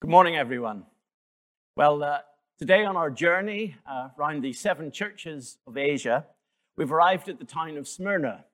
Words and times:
Good 0.00 0.08
morning, 0.08 0.34
everyone. 0.34 0.86
Well, 1.76 2.02
uh, 2.02 2.20
today 2.58 2.86
on 2.86 2.96
our 2.96 3.10
journey 3.10 3.76
uh, 3.86 4.08
around 4.18 4.42
the 4.42 4.54
seven 4.54 4.90
churches 4.90 5.58
of 5.66 5.76
Asia, 5.76 6.24
we've 6.78 6.90
arrived 6.90 7.28
at 7.28 7.38
the 7.38 7.44
town 7.44 7.76
of 7.76 7.86
Smyrna, 7.86 8.46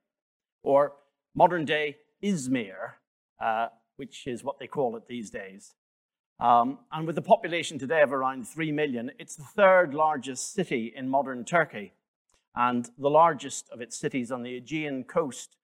or 0.65 0.95
modern 1.37 1.65
day 1.65 1.99
Izmir, 2.21 2.95
uh, 3.41 3.69
which 3.95 4.27
is 4.27 4.43
what 4.43 4.59
they 4.59 4.67
call 4.67 4.97
it 4.97 5.07
these 5.07 5.31
days. 5.31 5.77
Um, 6.41 6.81
and 6.91 7.07
with 7.07 7.17
a 7.17 7.23
population 7.23 7.79
today 7.79 8.03
of 8.03 8.13
around 8.13 8.49
3 8.49 8.73
million, 8.73 9.13
it's 9.17 9.37
the 9.37 9.45
third 9.45 9.95
largest 9.95 10.53
city 10.53 10.93
in 10.97 11.09
modern 11.09 11.45
Turkey 11.45 11.93
and 12.57 12.91
the 12.99 13.09
largest 13.09 13.71
of 13.71 13.81
its 13.81 13.97
cities 13.97 14.33
on 14.33 14.43
the 14.43 14.57
Aegean 14.57 15.05
coast, 15.05 15.55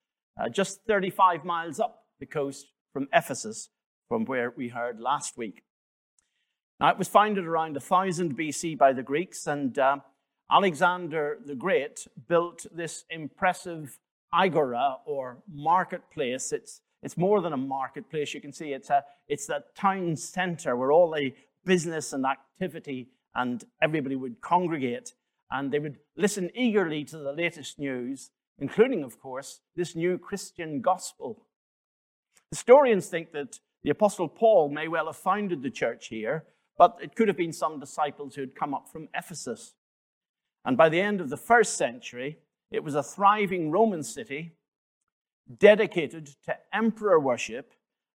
uh, 0.40 0.48
just 0.48 0.84
35 0.86 1.44
miles 1.44 1.80
up 1.80 2.04
the 2.20 2.26
coast 2.26 2.68
from 2.92 3.08
Ephesus, 3.12 3.70
from 4.06 4.24
where 4.26 4.52
we 4.56 4.68
heard 4.68 5.00
last 5.00 5.36
week. 5.36 5.64
Now, 6.82 6.88
it 6.88 6.98
was 6.98 7.06
founded 7.06 7.46
around 7.46 7.74
1000 7.74 8.36
BC 8.36 8.76
by 8.76 8.92
the 8.92 9.04
Greeks, 9.04 9.46
and 9.46 9.78
uh, 9.78 9.98
Alexander 10.50 11.38
the 11.46 11.54
Great 11.54 12.08
built 12.26 12.66
this 12.74 13.04
impressive 13.08 14.00
agora 14.34 14.96
or 15.06 15.44
marketplace. 15.48 16.50
It's, 16.50 16.80
it's 17.00 17.16
more 17.16 17.40
than 17.40 17.52
a 17.52 17.56
marketplace. 17.56 18.34
You 18.34 18.40
can 18.40 18.52
see 18.52 18.72
it's 18.72 18.90
a, 18.90 19.04
it's 19.28 19.48
a 19.48 19.62
town 19.76 20.16
center 20.16 20.76
where 20.76 20.90
all 20.90 21.12
the 21.12 21.32
business 21.64 22.12
and 22.12 22.26
activity 22.26 23.10
and 23.32 23.64
everybody 23.80 24.16
would 24.16 24.40
congregate 24.40 25.14
and 25.52 25.70
they 25.70 25.78
would 25.78 25.98
listen 26.16 26.50
eagerly 26.52 27.04
to 27.04 27.16
the 27.16 27.32
latest 27.32 27.78
news, 27.78 28.32
including, 28.58 29.04
of 29.04 29.20
course, 29.20 29.60
this 29.76 29.94
new 29.94 30.18
Christian 30.18 30.80
gospel. 30.80 31.46
Historians 32.50 33.06
think 33.06 33.30
that 33.30 33.60
the 33.84 33.90
Apostle 33.90 34.26
Paul 34.26 34.68
may 34.68 34.88
well 34.88 35.06
have 35.06 35.16
founded 35.16 35.62
the 35.62 35.70
church 35.70 36.08
here 36.08 36.44
but 36.82 36.98
it 37.00 37.14
could 37.14 37.28
have 37.28 37.36
been 37.36 37.52
some 37.52 37.78
disciples 37.78 38.34
who 38.34 38.40
had 38.40 38.56
come 38.56 38.74
up 38.74 38.88
from 38.90 39.08
Ephesus. 39.14 39.74
And 40.64 40.76
by 40.76 40.88
the 40.88 41.00
end 41.00 41.20
of 41.20 41.30
the 41.30 41.36
first 41.36 41.76
century, 41.76 42.38
it 42.72 42.82
was 42.82 42.96
a 42.96 43.04
thriving 43.04 43.70
Roman 43.70 44.02
city 44.02 44.56
dedicated 45.58 46.30
to 46.44 46.56
emperor 46.72 47.20
worship 47.20 47.74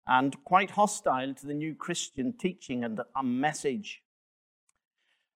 and 0.09 0.43
quite 0.43 0.73
hostile 0.73 1.33
to 1.35 1.47
the 1.47 1.55
new 1.55 1.77
Christian 1.77 2.33
teaching 2.33 2.83
and 2.83 3.01
a 3.15 3.23
message. 3.23 4.03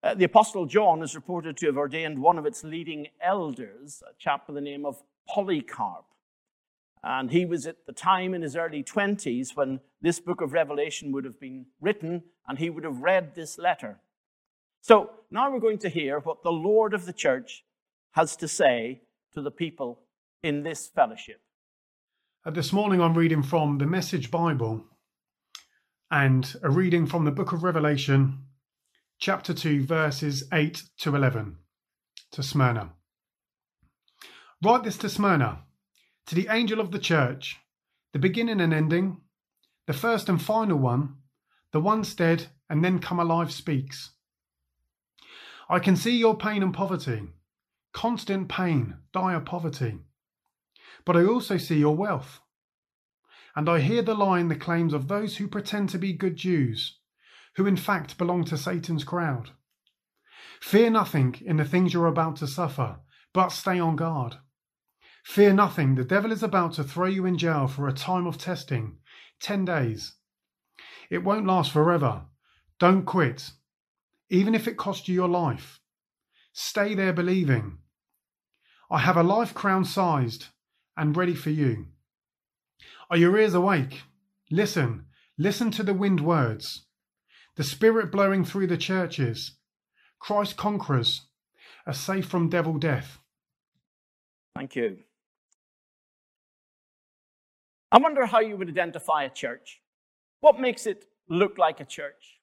Uh, 0.01 0.13
the 0.13 0.23
Apostle 0.23 0.65
John 0.65 1.03
is 1.03 1.13
reported 1.13 1.57
to 1.57 1.65
have 1.65 1.75
ordained 1.75 2.19
one 2.19 2.37
of 2.37 2.45
its 2.45 2.63
leading 2.63 3.07
elders, 3.21 4.01
a 4.09 4.13
chap 4.17 4.47
by 4.47 4.53
the 4.53 4.61
name 4.61 4.85
of 4.85 5.03
Polycarp. 5.27 6.05
And 7.03 7.31
he 7.31 7.45
was 7.45 7.67
at 7.67 7.85
the 7.85 7.93
time 7.93 8.33
in 8.33 8.41
his 8.41 8.55
early 8.55 8.83
20s 8.83 9.55
when 9.55 9.79
this 10.01 10.19
book 10.19 10.41
of 10.41 10.53
Revelation 10.53 11.11
would 11.11 11.25
have 11.25 11.39
been 11.39 11.67
written, 11.79 12.23
and 12.47 12.57
he 12.57 12.69
would 12.69 12.83
have 12.83 13.01
read 13.01 13.35
this 13.35 13.57
letter. 13.57 13.99
So 14.81 15.11
now 15.31 15.51
we're 15.51 15.59
going 15.59 15.79
to 15.79 15.89
hear 15.89 16.19
what 16.19 16.43
the 16.43 16.51
Lord 16.51 16.93
of 16.93 17.05
the 17.05 17.13
church 17.13 17.63
has 18.11 18.35
to 18.37 18.47
say 18.47 19.01
to 19.33 19.41
the 19.41 19.51
people 19.51 19.99
in 20.43 20.63
this 20.63 20.87
fellowship. 20.87 21.41
Uh, 22.45 22.51
this 22.51 22.71
morning 22.71 23.01
I'm 23.01 23.17
reading 23.17 23.43
from 23.43 23.77
the 23.77 23.85
Message 23.85 24.31
Bible 24.31 24.85
and 26.09 26.55
a 26.63 26.69
reading 26.69 27.05
from 27.05 27.25
the 27.25 27.31
book 27.31 27.51
of 27.51 27.63
Revelation, 27.63 28.45
chapter 29.19 29.53
2, 29.53 29.83
verses 29.83 30.45
8 30.53 30.83
to 30.99 31.15
11, 31.15 31.57
to 32.31 32.43
Smyrna. 32.43 32.93
Write 34.63 34.83
this 34.83 34.97
to 34.99 35.09
Smyrna 35.09 35.63
to 36.27 36.35
the 36.35 36.47
angel 36.49 36.79
of 36.79 36.91
the 36.91 36.99
church, 36.99 37.57
the 38.13 38.19
beginning 38.19 38.61
and 38.61 38.73
ending, 38.73 39.21
the 39.87 39.93
first 39.93 40.27
and 40.27 40.41
final 40.41 40.77
one, 40.77 41.15
the 41.71 41.79
once 41.79 42.13
dead 42.13 42.47
and 42.69 42.83
then 42.83 42.99
come 42.99 43.19
alive 43.19 43.51
speaks. 43.51 44.11
I 45.69 45.79
can 45.79 45.95
see 45.95 46.17
your 46.17 46.37
pain 46.37 46.63
and 46.63 46.73
poverty, 46.73 47.23
constant 47.93 48.49
pain, 48.49 48.97
dire 49.13 49.39
poverty. 49.39 49.99
But 51.05 51.15
I 51.15 51.25
also 51.25 51.57
see 51.57 51.77
your 51.77 51.95
wealth. 51.95 52.41
And 53.55 53.69
I 53.69 53.79
hear 53.79 54.01
the 54.01 54.13
lie 54.13 54.39
in 54.39 54.49
the 54.49 54.55
claims 54.55 54.93
of 54.93 55.07
those 55.07 55.37
who 55.37 55.47
pretend 55.47 55.89
to 55.89 55.97
be 55.97 56.13
good 56.13 56.35
Jews, 56.35 56.99
who 57.55 57.65
in 57.65 57.77
fact 57.77 58.17
belong 58.17 58.43
to 58.45 58.57
Satan's 58.57 59.03
crowd. 59.03 59.51
Fear 60.61 60.91
nothing 60.91 61.35
in 61.45 61.57
the 61.57 61.65
things 61.65 61.93
you're 61.93 62.07
about 62.07 62.35
to 62.37 62.47
suffer, 62.47 62.99
but 63.33 63.49
stay 63.49 63.79
on 63.79 63.95
guard. 63.95 64.35
Fear 65.27 65.53
nothing, 65.53 65.95
the 65.95 66.05
devil 66.05 66.31
is 66.31 66.41
about 66.41 66.73
to 66.75 66.83
throw 66.85 67.05
you 67.05 67.25
in 67.25 67.37
jail 67.37 67.67
for 67.67 67.87
a 67.87 67.93
time 67.93 68.25
of 68.25 68.37
testing 68.37 68.97
10 69.41 69.65
days. 69.65 70.15
It 71.09 71.23
won't 71.23 71.45
last 71.45 71.71
forever. 71.71 72.23
Don't 72.79 73.03
quit, 73.05 73.51
even 74.29 74.55
if 74.55 74.69
it 74.69 74.77
costs 74.77 75.07
you 75.07 75.13
your 75.13 75.27
life. 75.27 75.81
Stay 76.53 76.95
there 76.95 77.11
believing. 77.11 77.79
I 78.89 78.99
have 78.99 79.17
a 79.17 79.21
life 79.21 79.53
crown 79.53 79.83
sized 79.83 80.45
and 80.95 81.15
ready 81.15 81.35
for 81.35 81.49
you. 81.49 81.87
Are 83.09 83.17
your 83.17 83.37
ears 83.37 83.53
awake? 83.53 84.03
Listen, 84.49 85.07
listen 85.37 85.71
to 85.71 85.83
the 85.83 85.93
wind 85.93 86.21
words. 86.21 86.85
The 87.57 87.65
Spirit 87.65 88.13
blowing 88.13 88.45
through 88.45 88.67
the 88.67 88.77
churches. 88.77 89.57
Christ 90.19 90.55
conquerors, 90.55 91.27
are 91.85 91.93
safe 91.93 92.25
from 92.27 92.49
devil 92.49 92.77
death. 92.77 93.19
Thank 94.55 94.75
you. 94.77 94.99
I 97.91 97.99
wonder 97.99 98.25
how 98.25 98.39
you 98.39 98.57
would 98.57 98.69
identify 98.69 99.23
a 99.23 99.29
church. 99.29 99.81
What 100.41 100.59
makes 100.59 100.85
it 100.85 101.05
look 101.29 101.57
like 101.57 101.79
a 101.79 101.85
church? 101.85 102.39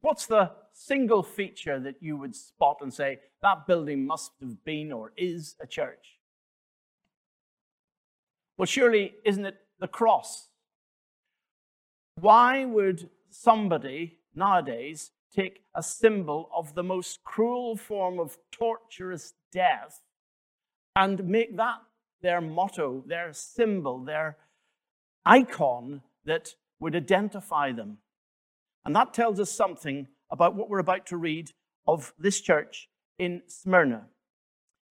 What's 0.00 0.26
the 0.26 0.50
single 0.72 1.22
feature 1.22 1.78
that 1.80 1.96
you 2.00 2.16
would 2.16 2.34
spot 2.34 2.78
and 2.80 2.92
say, 2.92 3.20
that 3.42 3.66
building 3.66 4.04
must 4.06 4.32
have 4.40 4.64
been 4.64 4.92
or 4.92 5.12
is 5.16 5.54
a 5.60 5.66
church? 5.66 6.18
Well, 8.56 8.66
surely, 8.66 9.14
isn't 9.24 9.44
it 9.44 9.56
the 9.78 9.88
cross? 9.88 10.48
Why 12.20 12.64
would 12.64 13.10
somebody 13.30 14.18
nowadays 14.34 15.12
take 15.34 15.62
a 15.74 15.82
symbol 15.82 16.50
of 16.54 16.74
the 16.74 16.82
most 16.82 17.24
cruel 17.24 17.76
form 17.76 18.20
of 18.20 18.38
torturous 18.52 19.34
death 19.52 20.02
and 20.94 21.26
make 21.28 21.56
that 21.56 21.80
their 22.22 22.40
motto, 22.40 23.02
their 23.06 23.32
symbol, 23.32 23.98
their 24.04 24.36
icon 25.24 26.02
that 26.24 26.54
would 26.80 26.94
identify 26.94 27.72
them. 27.72 27.98
And 28.84 28.94
that 28.94 29.14
tells 29.14 29.40
us 29.40 29.50
something 29.50 30.08
about 30.30 30.54
what 30.54 30.68
we're 30.68 30.78
about 30.78 31.06
to 31.06 31.16
read 31.16 31.50
of 31.86 32.12
this 32.18 32.40
church 32.40 32.88
in 33.18 33.42
Smyrna. 33.46 34.06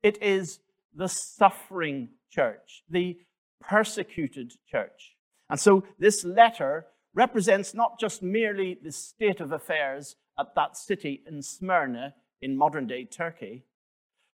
It 0.02 0.22
is 0.22 0.60
the 0.96 1.08
suffering 1.08 2.10
church, 2.32 2.84
the 2.90 3.18
persecuted 3.62 4.54
church. 4.70 5.16
And 5.50 5.60
so 5.60 5.84
this 6.00 6.24
letter 6.24 6.88
represents 7.14 7.74
not 7.74 8.00
just 8.00 8.24
merely 8.24 8.78
the 8.82 8.92
state 8.92 9.40
of 9.40 9.52
affairs 9.52 10.16
at 10.40 10.56
that 10.56 10.76
city 10.76 11.24
in 11.28 11.42
Smyrna 11.42 12.16
in 12.42 12.58
modern 12.58 12.88
day 12.88 13.06
Turkey, 13.06 13.64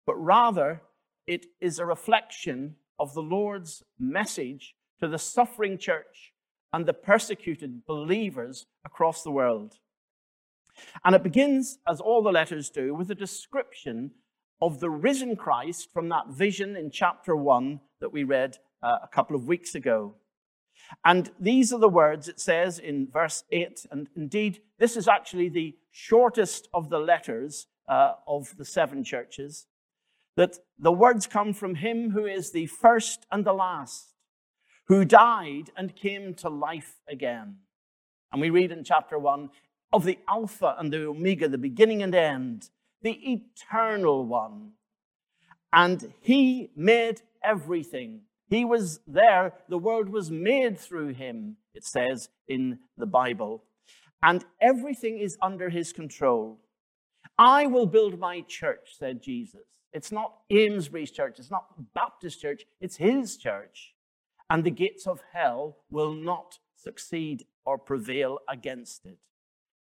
but 0.06 0.16
rather 0.16 0.82
it 1.28 1.46
is 1.60 1.78
a 1.78 1.86
reflection 1.86 2.76
of 2.98 3.14
the 3.14 3.22
Lord's 3.22 3.84
message 4.00 4.76
to 5.00 5.08
the 5.08 5.20
suffering 5.20 5.78
church 5.78 6.34
and 6.72 6.86
the 6.86 6.94
persecuted 6.94 7.86
believers 7.86 8.66
across 8.86 9.24
the 9.24 9.32
world. 9.32 9.76
And 11.04 11.16
it 11.16 11.24
begins, 11.24 11.80
as 11.88 12.00
all 12.00 12.22
the 12.22 12.32
letters 12.32 12.70
do, 12.70 12.94
with 12.94 13.10
a 13.12 13.16
description 13.16 14.12
of 14.62 14.80
the 14.80 14.90
risen 14.90 15.36
Christ 15.36 15.90
from 15.92 16.10
that 16.10 16.28
vision 16.30 16.76
in 16.76 16.92
chapter 16.92 17.36
1 17.36 17.80
that 18.02 18.14
we 18.14 18.24
read 18.24 18.58
uh, 18.84 18.98
a 19.04 19.08
couple 19.08 19.36
of 19.36 19.48
weeks 19.48 19.76
ago. 19.76 20.16
And 21.04 21.32
these 21.40 21.74
are 21.74 21.80
the 21.80 21.90
words 21.90 22.28
it 22.28 22.40
says 22.40 22.80
in 22.80 23.08
verse 23.12 23.44
8. 23.52 23.86
And 23.92 24.10
indeed, 24.16 24.62
this 24.78 24.96
is 24.98 25.08
actually 25.08 25.50
the 25.50 25.76
shortest 25.92 26.68
of 26.74 26.90
the 26.90 27.00
letters 27.00 27.68
uh, 27.88 28.14
of 28.28 28.56
the 28.58 28.66
seven 28.66 29.04
churches. 29.04 29.68
That 30.36 30.58
the 30.78 30.92
words 30.92 31.28
come 31.28 31.54
from 31.54 31.76
him 31.76 32.12
who 32.12 32.26
is 32.26 32.52
the 32.52 32.68
first 32.68 33.26
and 33.32 33.46
the 33.46 33.54
last 33.54 34.09
who 34.90 35.06
died 35.06 35.70
and 35.78 35.96
came 35.96 36.34
to 36.34 36.50
life 36.50 36.96
again. 37.08 37.58
And 38.32 38.42
we 38.42 38.50
read 38.50 38.72
in 38.72 38.84
chapter 38.84 39.18
1 39.18 39.50
of 39.94 40.04
the 40.04 40.18
Alpha 40.28 40.76
and 40.78 40.92
the 40.92 41.08
Omega, 41.08 41.48
the 41.48 41.60
beginning 41.60 42.02
and 42.02 42.14
end, 42.14 42.70
the 43.02 43.18
eternal 43.32 44.26
one. 44.26 44.72
And 45.72 46.12
he 46.22 46.72
made 46.76 47.22
everything. 47.44 48.22
He 48.50 48.66
was 48.66 49.00
there. 49.08 49.54
The 49.70 49.78
world 49.78 50.10
was 50.10 50.32
made 50.32 50.80
through 50.80 51.10
him, 51.10 51.58
it 51.76 51.86
says 51.86 52.30
in 52.48 52.80
the 52.98 53.06
Bible. 53.06 53.64
And 54.24 54.44
everything 54.60 55.20
is 55.20 55.38
under 55.42 55.70
his 55.70 55.94
control. 55.94 56.60
I 57.38 57.68
will 57.68 57.86
build 57.86 58.20
my 58.20 58.42
church, 58.42 58.96
said 58.98 59.22
Jesus. 59.22 59.62
It's 59.94 60.12
not 60.12 60.34
Amesbury's 60.52 61.12
church, 61.12 61.38
it's 61.38 61.52
not 61.52 61.94
Baptist 61.94 62.42
church, 62.42 62.66
it's 62.82 62.98
his 62.98 63.38
church 63.38 63.94
and 64.50 64.64
the 64.64 64.72
gates 64.72 65.06
of 65.06 65.22
hell 65.34 65.78
will 65.90 66.14
not 66.14 66.60
succeed 66.76 67.46
or 67.66 67.78
prevail 67.78 68.40
against 68.48 69.06
it. 69.06 69.20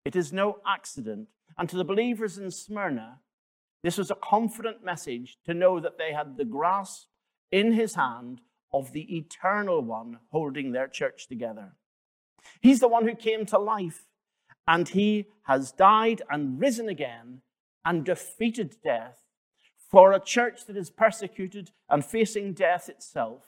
It 0.04 0.16
is 0.16 0.32
no 0.32 0.58
accident. 0.66 1.28
And 1.58 1.68
to 1.68 1.76
the 1.76 1.84
believers 1.84 2.38
in 2.38 2.50
Smyrna, 2.50 3.20
this 3.82 3.98
was 3.98 4.10
a 4.10 4.16
confident 4.16 4.84
message 4.84 5.38
to 5.44 5.54
know 5.54 5.78
that 5.80 5.98
they 5.98 6.12
had 6.12 6.36
the 6.36 6.44
grasp 6.44 7.06
in 7.52 7.72
his 7.72 7.94
hand 7.94 8.40
of 8.72 8.92
the 8.92 9.16
eternal 9.16 9.82
one 9.82 10.18
holding 10.32 10.72
their 10.72 10.88
church 10.88 11.28
together. 11.28 11.72
He's 12.60 12.80
the 12.80 12.88
one 12.88 13.06
who 13.06 13.14
came 13.14 13.46
to 13.46 13.58
life, 13.58 14.06
and 14.66 14.88
he 14.88 15.26
has 15.44 15.72
died 15.72 16.22
and 16.28 16.60
risen 16.60 16.88
again 16.88 17.42
and 17.84 18.04
defeated 18.04 18.76
death. 18.82 19.22
For 19.88 20.12
a 20.12 20.20
church 20.20 20.66
that 20.66 20.76
is 20.76 20.90
persecuted 20.90 21.70
and 21.88 22.04
facing 22.04 22.54
death 22.54 22.88
itself, 22.88 23.45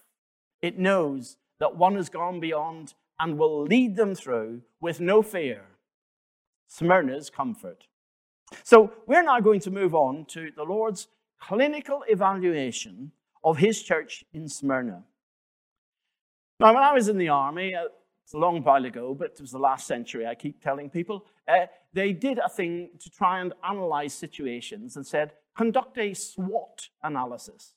it 0.62 0.78
knows 0.78 1.36
that 1.60 1.76
one 1.76 1.96
has 1.96 2.08
gone 2.08 2.40
beyond 2.40 2.94
and 3.18 3.38
will 3.38 3.62
lead 3.62 3.96
them 3.96 4.14
through 4.14 4.62
with 4.80 5.00
no 5.00 5.22
fear. 5.22 5.62
Smyrna's 6.68 7.30
comfort. 7.30 7.86
So 8.62 8.92
we're 9.06 9.22
now 9.22 9.40
going 9.40 9.60
to 9.60 9.70
move 9.70 9.94
on 9.94 10.24
to 10.26 10.50
the 10.54 10.62
Lord's 10.62 11.08
clinical 11.40 12.04
evaluation 12.08 13.12
of 13.44 13.58
his 13.58 13.82
church 13.82 14.24
in 14.32 14.48
Smyrna. 14.48 15.02
Now, 16.60 16.74
when 16.74 16.82
I 16.82 16.92
was 16.92 17.08
in 17.08 17.18
the 17.18 17.28
army, 17.28 17.74
uh, 17.74 17.84
it's 18.24 18.34
a 18.34 18.38
long 18.38 18.62
while 18.62 18.84
ago, 18.84 19.14
but 19.14 19.32
it 19.32 19.40
was 19.40 19.52
the 19.52 19.58
last 19.58 19.86
century, 19.86 20.26
I 20.26 20.34
keep 20.34 20.62
telling 20.62 20.90
people, 20.90 21.24
uh, 21.46 21.66
they 21.92 22.12
did 22.12 22.38
a 22.38 22.48
thing 22.48 22.90
to 22.98 23.10
try 23.10 23.40
and 23.40 23.54
analyze 23.64 24.12
situations 24.12 24.96
and 24.96 25.06
said, 25.06 25.32
conduct 25.56 25.96
a 25.98 26.12
SWOT 26.14 26.88
analysis. 27.02 27.74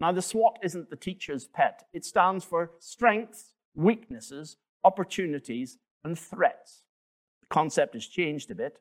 Now, 0.00 0.12
the 0.12 0.22
SWOT 0.22 0.58
isn't 0.62 0.88
the 0.88 0.96
teacher's 0.96 1.46
pet, 1.46 1.86
it 1.92 2.04
stands 2.04 2.44
for 2.44 2.72
strengths, 2.78 3.52
weaknesses, 3.74 4.56
opportunities, 4.82 5.78
and 6.02 6.18
threats. 6.18 6.82
The 7.42 7.46
concept 7.48 7.94
has 7.94 8.06
changed 8.06 8.50
a 8.50 8.54
bit. 8.54 8.78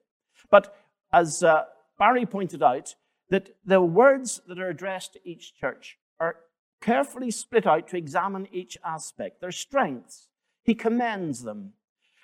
But 0.49 0.73
as 1.11 1.43
uh, 1.43 1.63
Barry 1.97 2.25
pointed 2.25 2.63
out, 2.63 2.95
that 3.29 3.49
the 3.65 3.81
words 3.81 4.41
that 4.47 4.57
are 4.59 4.69
addressed 4.69 5.13
to 5.13 5.19
each 5.29 5.55
church 5.55 5.97
are 6.19 6.37
carefully 6.81 7.29
split 7.29 7.67
out 7.67 7.87
to 7.89 7.97
examine 7.97 8.47
each 8.51 8.77
aspect. 8.83 9.41
Their 9.41 9.51
strengths, 9.51 10.29
he 10.63 10.73
commends 10.73 11.43
them. 11.43 11.73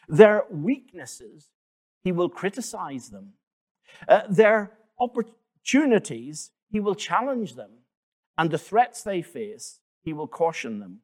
Their 0.07 0.45
weaknesses, 0.50 1.50
he 2.03 2.12
will 2.12 2.30
criticize 2.30 3.09
them. 3.09 3.33
Uh, 4.07 4.21
their 4.30 4.71
opportunities, 5.00 6.51
he 6.71 6.80
will 6.80 6.95
challenge 6.95 7.56
them. 7.56 7.71
And 8.38 8.52
the 8.52 8.58
threats 8.58 9.02
they 9.02 9.22
face, 9.22 9.80
he 10.02 10.14
will 10.14 10.28
caution 10.28 10.80
them. 10.80 11.00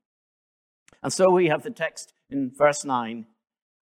And 1.04 1.12
so 1.12 1.32
we 1.32 1.48
have 1.48 1.64
the 1.64 1.72
text 1.72 2.14
in 2.30 2.52
verse 2.56 2.86
9 2.86 3.26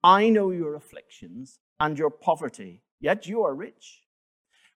I 0.04 0.30
know 0.30 0.52
your 0.52 0.76
afflictions 0.76 1.60
and 1.80 1.98
your 1.98 2.12
poverty, 2.12 2.84
yet 3.00 3.28
you 3.28 3.44
are 3.44 3.56
rich. 3.56 4.02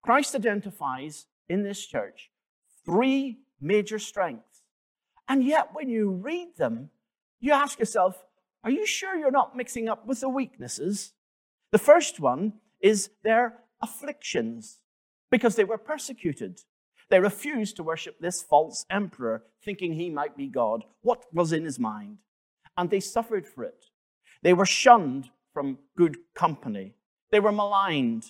Christ 0.02 0.34
identifies 0.34 1.28
in 1.48 1.64
this 1.64 1.86
church 1.86 2.32
three 2.86 3.40
major 3.62 4.00
strengths. 4.00 4.64
And 5.28 5.44
yet, 5.44 5.70
when 5.74 5.90
you 5.90 6.10
read 6.10 6.58
them, 6.58 6.90
you 7.40 7.52
ask 7.54 7.78
yourself, 7.78 8.24
are 8.64 8.72
you 8.72 8.86
sure 8.86 9.16
you're 9.16 9.32
not 9.32 9.56
mixing 9.56 9.88
up 9.88 10.08
with 10.08 10.20
the 10.22 10.30
weaknesses? 10.30 11.14
The 11.72 11.78
first 11.78 12.20
one 12.20 12.54
is 12.82 13.12
their 13.24 13.60
afflictions, 13.82 14.80
because 15.30 15.56
they 15.56 15.64
were 15.64 15.78
persecuted. 15.78 16.62
They 17.10 17.20
refused 17.20 17.76
to 17.76 17.84
worship 17.84 18.20
this 18.20 18.44
false 18.44 18.86
emperor, 18.90 19.44
thinking 19.64 19.94
he 19.94 20.10
might 20.10 20.38
be 20.38 20.48
God. 20.48 20.84
What 21.02 21.26
was 21.34 21.52
in 21.52 21.66
his 21.66 21.80
mind? 21.80 22.20
And 22.78 22.90
they 22.90 23.00
suffered 23.00 23.48
for 23.48 23.64
it. 23.64 23.86
They 24.44 24.54
were 24.54 24.66
shunned 24.66 25.30
from 25.54 25.80
good 25.98 26.18
company. 26.36 26.94
They 27.32 27.40
were 27.40 27.52
maligned. 27.52 28.26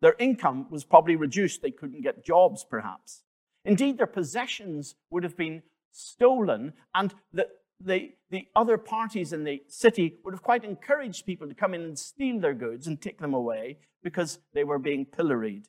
Their 0.00 0.16
income 0.18 0.66
was 0.70 0.84
probably 0.84 1.16
reduced. 1.16 1.62
They 1.62 1.70
couldn't 1.70 2.02
get 2.02 2.24
jobs, 2.24 2.64
perhaps. 2.68 3.22
Indeed, 3.64 3.98
their 3.98 4.06
possessions 4.06 4.94
would 5.10 5.24
have 5.24 5.36
been 5.36 5.62
stolen, 5.92 6.72
and 6.94 7.14
the, 7.32 7.48
the, 7.80 8.12
the 8.30 8.46
other 8.54 8.78
parties 8.78 9.32
in 9.32 9.44
the 9.44 9.62
city 9.68 10.18
would 10.24 10.34
have 10.34 10.42
quite 10.42 10.64
encouraged 10.64 11.26
people 11.26 11.48
to 11.48 11.54
come 11.54 11.74
in 11.74 11.82
and 11.82 11.98
steal 11.98 12.38
their 12.38 12.54
goods 12.54 12.86
and 12.86 13.00
take 13.00 13.18
them 13.18 13.34
away 13.34 13.78
because 14.02 14.38
they 14.52 14.64
were 14.64 14.78
being 14.78 15.04
pilloried. 15.04 15.68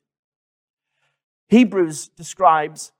Hebrews 1.48 2.08
describes 2.08 2.92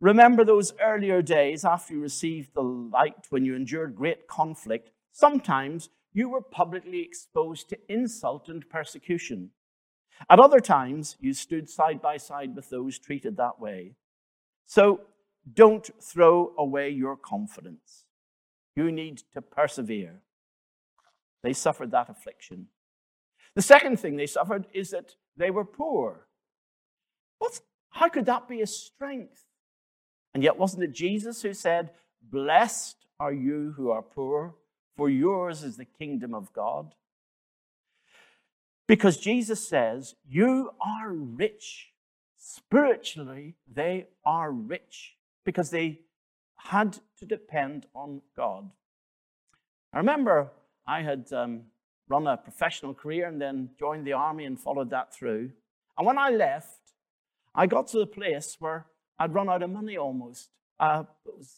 Remember 0.00 0.44
those 0.44 0.74
earlier 0.82 1.22
days 1.22 1.64
after 1.64 1.94
you 1.94 2.00
received 2.00 2.54
the 2.54 2.62
light 2.62 3.26
when 3.30 3.44
you 3.44 3.54
endured 3.54 3.96
great 3.96 4.28
conflict. 4.28 4.90
Sometimes 5.10 5.88
you 6.12 6.28
were 6.28 6.42
publicly 6.42 7.00
exposed 7.00 7.68
to 7.70 7.78
insult 7.88 8.48
and 8.48 8.68
persecution. 8.68 9.50
At 10.28 10.40
other 10.40 10.60
times, 10.60 11.16
you 11.20 11.32
stood 11.32 11.68
side 11.68 12.02
by 12.02 12.18
side 12.18 12.54
with 12.54 12.68
those 12.68 12.98
treated 12.98 13.36
that 13.36 13.58
way. 13.58 13.92
So 14.66 15.00
don't 15.52 15.88
throw 16.02 16.52
away 16.58 16.90
your 16.90 17.16
confidence. 17.16 18.04
You 18.74 18.92
need 18.92 19.22
to 19.32 19.40
persevere. 19.40 20.20
They 21.42 21.52
suffered 21.52 21.90
that 21.92 22.10
affliction. 22.10 22.66
The 23.54 23.62
second 23.62 23.98
thing 23.98 24.16
they 24.16 24.26
suffered 24.26 24.66
is 24.74 24.90
that 24.90 25.14
they 25.36 25.50
were 25.50 25.64
poor. 25.64 26.26
What's, 27.38 27.62
how 27.96 28.10
could 28.10 28.26
that 28.26 28.46
be 28.46 28.60
a 28.60 28.66
strength? 28.66 29.46
And 30.34 30.42
yet, 30.42 30.58
wasn't 30.58 30.82
it 30.82 30.92
Jesus 30.92 31.40
who 31.40 31.54
said, 31.54 31.92
Blessed 32.20 33.06
are 33.18 33.32
you 33.32 33.72
who 33.74 33.90
are 33.90 34.02
poor, 34.02 34.54
for 34.96 35.08
yours 35.08 35.62
is 35.62 35.78
the 35.78 35.86
kingdom 35.86 36.34
of 36.34 36.52
God? 36.52 36.94
Because 38.86 39.16
Jesus 39.16 39.66
says, 39.66 40.14
You 40.28 40.72
are 40.78 41.10
rich. 41.10 41.92
Spiritually, 42.36 43.54
they 43.66 44.08
are 44.26 44.52
rich 44.52 45.16
because 45.46 45.70
they 45.70 46.00
had 46.56 46.98
to 47.18 47.24
depend 47.24 47.86
on 47.94 48.20
God. 48.36 48.68
I 49.94 49.98
remember 49.98 50.50
I 50.86 51.00
had 51.00 51.32
um, 51.32 51.62
run 52.10 52.26
a 52.26 52.36
professional 52.36 52.92
career 52.92 53.26
and 53.26 53.40
then 53.40 53.70
joined 53.78 54.06
the 54.06 54.12
army 54.12 54.44
and 54.44 54.60
followed 54.60 54.90
that 54.90 55.14
through. 55.14 55.52
And 55.96 56.06
when 56.06 56.18
I 56.18 56.28
left, 56.28 56.85
I 57.56 57.66
got 57.66 57.86
to 57.88 57.98
the 57.98 58.06
place 58.06 58.56
where 58.60 58.86
I'd 59.18 59.34
run 59.34 59.48
out 59.48 59.62
of 59.62 59.70
money 59.70 59.96
almost. 59.96 60.50
Uh, 60.78 61.04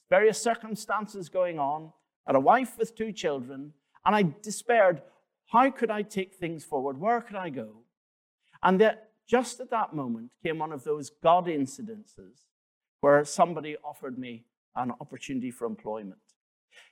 various 0.09 0.41
circumstances 0.41 1.29
going 1.29 1.59
on. 1.59 1.93
I 2.27 2.31
had 2.31 2.37
a 2.37 2.41
wife 2.41 2.79
with 2.79 2.95
two 2.95 3.12
children, 3.12 3.73
and 4.06 4.15
I 4.15 4.35
despaired 4.43 5.03
how 5.47 5.71
could 5.71 5.91
I 5.91 6.03
take 6.03 6.35
things 6.35 6.65
forward? 6.65 7.00
Where 7.00 7.21
could 7.21 7.37
I 7.37 7.50
go? 7.50 7.85
And 8.63 8.81
that 8.81 9.11
just 9.27 9.61
at 9.61 9.70
that 9.70 9.94
moment 9.94 10.31
came 10.43 10.58
one 10.58 10.72
of 10.72 10.84
those 10.84 11.11
God 11.11 11.46
incidences 11.46 12.44
where 13.01 13.25
somebody 13.25 13.77
offered 13.84 14.19
me 14.19 14.44
an 14.77 14.93
opportunity 15.01 15.51
for 15.51 15.67
employment. 15.67 16.20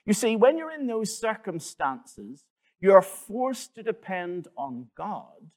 You 0.05 0.13
see, 0.13 0.35
when 0.35 0.57
you're 0.57 0.71
in 0.71 0.87
those 0.87 1.17
circumstances, 1.17 2.43
you're 2.79 3.01
forced 3.01 3.75
to 3.75 3.83
depend 3.83 4.47
on 4.57 4.87
God, 4.95 5.49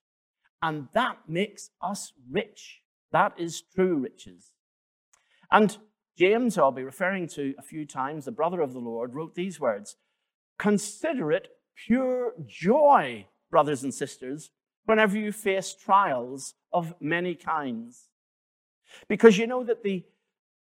and 0.63 0.89
that 0.95 1.19
makes 1.27 1.71
us 1.83 2.13
rich. 2.31 2.80
That 3.13 3.35
is 3.39 3.63
true 3.75 3.97
riches. 3.97 4.53
And 5.51 5.77
James, 6.17 6.59
I'll 6.59 6.71
be 6.71 6.83
referring 6.83 7.29
to 7.29 7.55
a 7.59 7.63
few 7.63 7.87
times, 7.87 8.25
the 8.25 8.33
brother 8.33 8.61
of 8.61 8.73
the 8.73 8.79
Lord, 8.79 9.15
wrote 9.15 9.35
these 9.35 9.59
words 9.59 9.97
Consider 10.59 11.33
it 11.33 11.49
pure 11.75 12.35
joy, 12.47 13.27
brothers 13.51 13.83
and 13.83 13.95
sisters, 13.95 14.51
whenever 14.85 15.17
you 15.17 15.33
face 15.33 15.75
trials 15.75 16.55
of 16.73 16.95
many 17.01 17.35
kinds. 17.35 18.09
Because 19.09 19.39
you 19.39 19.47
know 19.47 19.65
that 19.65 19.83
the 19.83 20.05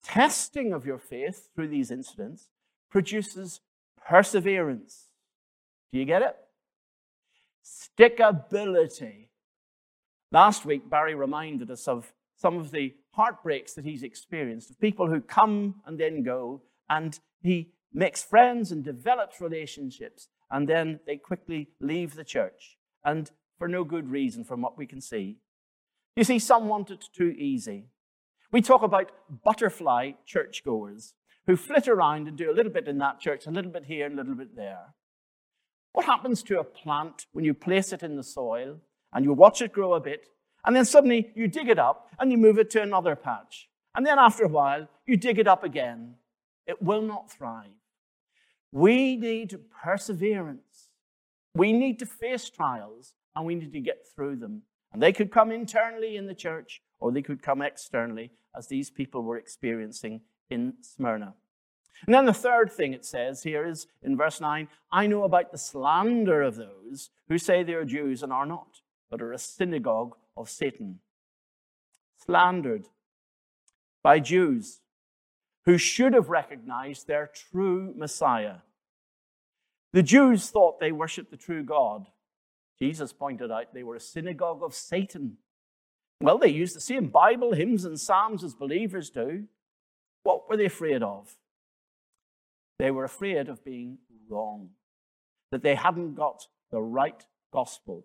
testing 0.02 0.72
of 0.72 0.86
your 0.86 0.98
faith 0.98 1.50
through 1.54 1.68
these 1.68 1.90
incidents 1.90 2.48
produces 2.90 3.60
perseverance. 4.08 5.08
Do 5.92 5.98
you 5.98 6.04
get 6.04 6.22
it? 6.22 6.36
Stickability. 7.64 9.28
Last 10.32 10.64
week, 10.64 10.88
Barry 10.88 11.14
reminded 11.14 11.70
us 11.70 11.86
of 11.86 12.12
some 12.36 12.58
of 12.58 12.70
the 12.70 12.94
heartbreaks 13.12 13.74
that 13.74 13.84
he's 13.84 14.02
experienced, 14.02 14.70
of 14.70 14.80
people 14.80 15.08
who 15.08 15.20
come 15.20 15.76
and 15.86 15.98
then 15.98 16.22
go, 16.22 16.62
and 16.88 17.18
he 17.42 17.72
makes 17.92 18.22
friends 18.22 18.70
and 18.70 18.84
develops 18.84 19.40
relationships 19.40 20.28
and 20.50 20.68
then 20.68 21.00
they 21.06 21.16
quickly 21.16 21.68
leave 21.80 22.14
the 22.14 22.24
church, 22.24 22.78
and 23.04 23.30
for 23.58 23.68
no 23.68 23.84
good 23.84 24.10
reason 24.10 24.44
from 24.44 24.60
what 24.60 24.78
we 24.78 24.86
can 24.86 25.00
see. 25.00 25.38
You 26.14 26.24
see, 26.24 26.38
some 26.38 26.68
want 26.68 26.90
it 26.90 27.04
too 27.14 27.34
easy. 27.36 27.86
We 28.52 28.62
talk 28.62 28.82
about 28.82 29.10
butterfly 29.44 30.12
churchgoers 30.24 31.14
who 31.46 31.56
flit 31.56 31.88
around 31.88 32.28
and 32.28 32.36
do 32.36 32.50
a 32.50 32.54
little 32.54 32.72
bit 32.72 32.88
in 32.88 32.98
that 32.98 33.20
church, 33.20 33.46
a 33.46 33.50
little 33.50 33.70
bit 33.70 33.84
here, 33.84 34.06
and 34.06 34.14
a 34.14 34.22
little 34.22 34.34
bit 34.34 34.56
there. 34.56 34.94
What 35.92 36.06
happens 36.06 36.42
to 36.44 36.60
a 36.60 36.64
plant 36.64 37.26
when 37.32 37.44
you 37.44 37.54
place 37.54 37.92
it 37.92 38.02
in 38.02 38.16
the 38.16 38.22
soil 38.22 38.80
and 39.12 39.24
you 39.24 39.32
watch 39.32 39.62
it 39.62 39.72
grow 39.72 39.94
a 39.94 40.00
bit, 40.00 40.26
and 40.66 40.74
then 40.74 40.84
suddenly 40.84 41.30
you 41.34 41.48
dig 41.48 41.68
it 41.68 41.78
up 41.78 42.10
and 42.18 42.30
you 42.30 42.36
move 42.36 42.58
it 42.58 42.70
to 42.70 42.82
another 42.82 43.16
patch? 43.16 43.68
And 43.94 44.04
then 44.04 44.18
after 44.18 44.44
a 44.44 44.48
while, 44.48 44.88
you 45.06 45.16
dig 45.16 45.38
it 45.38 45.46
up 45.46 45.64
again. 45.64 46.16
It 46.66 46.82
will 46.82 47.02
not 47.02 47.30
thrive. 47.30 47.70
We 48.72 49.16
need 49.16 49.56
perseverance. 49.82 50.90
We 51.54 51.72
need 51.72 51.98
to 52.00 52.06
face 52.06 52.50
trials 52.50 53.14
and 53.34 53.46
we 53.46 53.54
need 53.54 53.72
to 53.72 53.80
get 53.80 54.06
through 54.14 54.36
them. 54.36 54.62
And 54.92 55.02
they 55.02 55.12
could 55.12 55.30
come 55.30 55.50
internally 55.50 56.16
in 56.16 56.26
the 56.26 56.34
church, 56.34 56.80
or 56.98 57.12
they 57.12 57.22
could 57.22 57.42
come 57.42 57.60
externally, 57.60 58.32
as 58.56 58.68
these 58.68 58.90
people 58.90 59.22
were 59.22 59.36
experiencing 59.36 60.22
in 60.48 60.74
Smyrna. 60.80 61.34
And 62.06 62.14
then 62.14 62.26
the 62.26 62.32
third 62.32 62.72
thing 62.72 62.92
it 62.92 63.04
says 63.04 63.42
here 63.42 63.66
is 63.66 63.86
in 64.02 64.16
verse 64.16 64.40
9 64.40 64.68
I 64.90 65.06
know 65.06 65.24
about 65.24 65.52
the 65.52 65.58
slander 65.58 66.42
of 66.42 66.56
those 66.56 67.10
who 67.28 67.38
say 67.38 67.62
they 67.62 67.74
are 67.74 67.84
Jews 67.84 68.22
and 68.22 68.32
are 68.32 68.46
not, 68.46 68.80
but 69.10 69.22
are 69.22 69.32
a 69.32 69.38
synagogue 69.38 70.16
of 70.36 70.50
Satan. 70.50 71.00
Slandered 72.24 72.86
by 74.02 74.20
Jews 74.20 74.80
who 75.66 75.76
should 75.76 76.14
have 76.14 76.30
recognized 76.30 77.06
their 77.06 77.26
true 77.26 77.92
Messiah. 77.96 78.58
The 79.92 80.02
Jews 80.02 80.48
thought 80.48 80.78
they 80.78 80.92
worshiped 80.92 81.30
the 81.30 81.36
true 81.36 81.64
God. 81.64 82.06
Jesus 82.78 83.12
pointed 83.12 83.50
out 83.50 83.74
they 83.74 83.82
were 83.82 83.96
a 83.96 84.00
synagogue 84.00 84.62
of 84.62 84.74
Satan. 84.74 85.38
Well, 86.20 86.38
they 86.38 86.48
used 86.48 86.76
the 86.76 86.80
same 86.80 87.08
Bible, 87.08 87.52
hymns, 87.52 87.84
and 87.84 87.98
psalms 87.98 88.44
as 88.44 88.54
believers 88.54 89.10
do. 89.10 89.44
What 90.22 90.48
were 90.48 90.56
they 90.56 90.66
afraid 90.66 91.02
of? 91.02 91.34
They 92.78 92.90
were 92.90 93.04
afraid 93.04 93.48
of 93.48 93.64
being 93.64 93.98
wrong, 94.28 94.70
that 95.50 95.62
they 95.62 95.74
hadn't 95.74 96.14
got 96.14 96.46
the 96.70 96.80
right 96.80 97.24
gospel. 97.52 98.04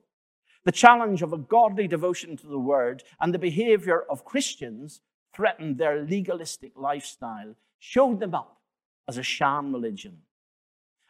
The 0.63 0.72
challenge 0.72 1.22
of 1.22 1.34
a 1.34 1.38
godly 1.38 1.88
devotion 1.88 2.38
to 2.38 2.48
the 2.48 2.60
word 2.60 3.03
and 3.20 3.34
the 3.34 3.39
behavior 3.39 4.03
of 4.10 4.25
Christians 4.25 5.01
threatened 5.34 5.77
their 5.77 6.03
legalistic 6.03 6.74
lifestyle, 6.75 7.56
showed 7.80 8.20
them 8.20 8.36
up 8.36 8.62
as 9.08 9.18
a 9.18 9.24
sham 9.24 9.74
religion. 9.74 10.20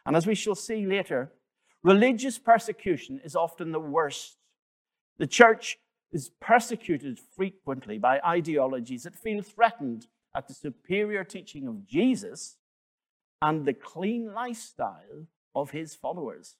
And 0.06 0.16
as 0.16 0.26
we 0.26 0.34
shall 0.34 0.54
see 0.54 0.86
later, 0.86 1.32
religious 1.82 2.38
persecution 2.38 3.20
is 3.24 3.36
often 3.36 3.72
the 3.72 3.80
worst. 3.80 4.38
The 5.18 5.26
church 5.26 5.78
is 6.12 6.30
persecuted 6.40 7.18
frequently 7.18 7.98
by 7.98 8.20
ideologies 8.20 9.02
that 9.04 9.16
feel 9.16 9.42
threatened 9.42 10.06
at 10.34 10.48
the 10.48 10.54
superior 10.54 11.24
teaching 11.24 11.68
of 11.68 11.86
Jesus 11.86 12.56
and 13.40 13.64
the 13.64 13.74
clean 13.74 14.32
lifestyle 14.32 15.26
of 15.54 15.70
his 15.70 15.94
followers. 15.94 16.56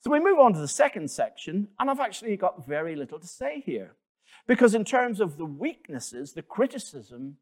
So 0.00 0.10
we 0.10 0.20
move 0.20 0.38
on 0.38 0.52
to 0.52 0.60
the 0.60 0.68
second 0.68 1.10
section, 1.10 1.68
and 1.78 1.90
I've 1.90 2.00
actually 2.00 2.36
got 2.36 2.66
very 2.66 2.94
little 2.94 3.18
to 3.18 3.26
say 3.26 3.62
here. 3.64 3.96
Because 4.46 4.74
in 4.74 4.84
terms 4.84 5.20
of 5.20 5.36
the 5.36 5.44
weaknesses, 5.44 6.32
the 6.32 6.42
criticism, 6.42 7.36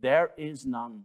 there 0.00 0.30
is 0.38 0.64
none. 0.64 1.04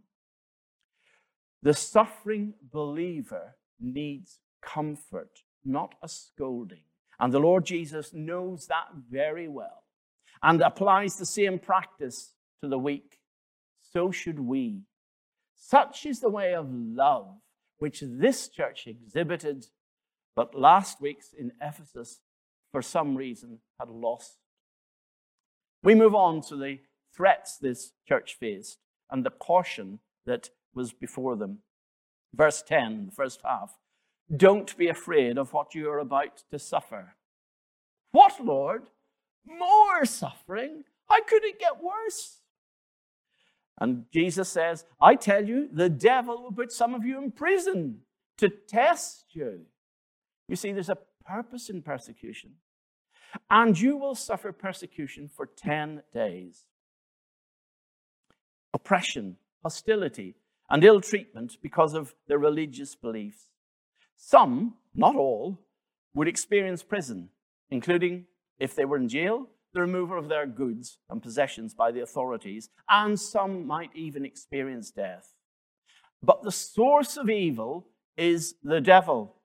The 1.64 1.74
suffering 1.74 2.54
believer 2.72 3.56
needs 3.80 4.40
comfort, 4.62 5.40
not 5.66 5.96
a 6.02 6.08
scolding. 6.08 6.84
And 7.20 7.32
the 7.32 7.40
Lord 7.40 7.66
Jesus 7.66 8.14
knows 8.14 8.68
that 8.68 8.88
very 9.10 9.48
well 9.48 9.84
and 10.42 10.62
applies 10.62 11.18
the 11.18 11.26
same 11.26 11.60
practice 11.60 12.34
to 12.62 12.68
the 12.68 12.80
weak. 12.80 13.20
So 13.82 14.12
should 14.12 14.40
we. 14.40 14.82
Such 15.56 16.06
is 16.06 16.20
the 16.20 16.30
way 16.30 16.56
of 16.56 16.68
love 16.72 17.28
which 17.78 18.04
this 18.06 18.48
church 18.48 18.88
exhibited, 18.88 19.68
but 20.36 20.56
last 20.56 21.02
week's 21.02 21.34
in 21.34 21.52
Ephesus, 21.62 22.22
for 22.72 22.82
some 22.82 23.16
reason, 23.16 23.60
had 23.80 23.90
lost. 23.90 24.38
We 25.84 25.96
move 25.96 26.16
on 26.16 26.42
to 26.44 26.56
the 26.56 26.80
threats 27.14 27.58
this 27.58 27.94
church 28.08 28.38
faced 28.40 28.80
and 29.10 29.26
the 29.26 29.32
caution 29.32 30.00
that 30.26 30.50
was 30.74 30.94
before 30.94 31.36
them. 31.36 31.60
Verse 32.34 32.62
10, 32.62 33.08
the 33.08 33.12
first 33.12 33.42
half. 33.44 33.78
Don't 34.36 34.78
be 34.78 34.88
afraid 34.88 35.38
of 35.38 35.52
what 35.52 35.76
you 35.76 35.90
are 35.90 36.00
about 36.00 36.44
to 36.52 36.60
suffer. 36.60 37.16
What, 38.12 38.44
Lord? 38.44 38.84
More 39.46 40.06
suffering? 40.06 40.84
How 41.10 41.22
could 41.24 41.44
it 41.44 41.60
get 41.60 41.84
worse? 41.84 42.38
And 43.80 44.06
Jesus 44.14 44.48
says, 44.48 44.86
I 45.02 45.16
tell 45.16 45.46
you, 45.46 45.68
the 45.72 45.90
devil 45.90 46.44
will 46.44 46.52
put 46.52 46.72
some 46.72 46.94
of 46.94 47.04
you 47.04 47.22
in 47.22 47.32
prison 47.32 48.02
to 48.38 48.48
test 48.50 49.26
you. 49.32 49.66
You 50.52 50.58
see, 50.58 50.74
there's 50.74 50.90
a 50.90 50.98
purpose 51.26 51.70
in 51.70 51.82
persecution. 51.82 52.56
And 53.50 53.80
you 53.80 53.96
will 53.96 54.16
suffer 54.16 54.52
persecution 54.52 55.30
for 55.34 55.46
10 55.46 56.04
days. 56.14 56.66
Oppression, 58.74 59.38
hostility, 59.64 60.36
and 60.70 60.84
ill 60.84 61.00
treatment 61.00 61.56
because 61.62 61.94
of 61.94 62.16
their 62.28 62.38
religious 62.38 62.96
beliefs. 62.96 63.46
Some, 64.18 64.74
not 64.94 65.16
all, 65.16 65.58
would 66.14 66.28
experience 66.28 66.84
prison, 66.84 67.30
including, 67.70 68.26
if 68.60 68.76
they 68.76 68.84
were 68.84 68.98
in 68.98 69.08
jail, 69.08 69.48
the 69.74 69.80
removal 69.80 70.20
of 70.20 70.28
their 70.28 70.46
goods 70.46 70.98
and 71.10 71.24
possessions 71.24 71.74
by 71.74 71.94
the 71.94 72.02
authorities, 72.02 72.68
and 72.90 73.18
some 73.18 73.66
might 73.66 73.92
even 73.96 74.26
experience 74.26 74.92
death. 74.92 75.34
But 76.22 76.44
the 76.44 76.52
source 76.52 77.16
of 77.16 77.30
evil 77.30 77.88
is 78.18 78.56
the 78.62 78.82
devil. 78.82 79.38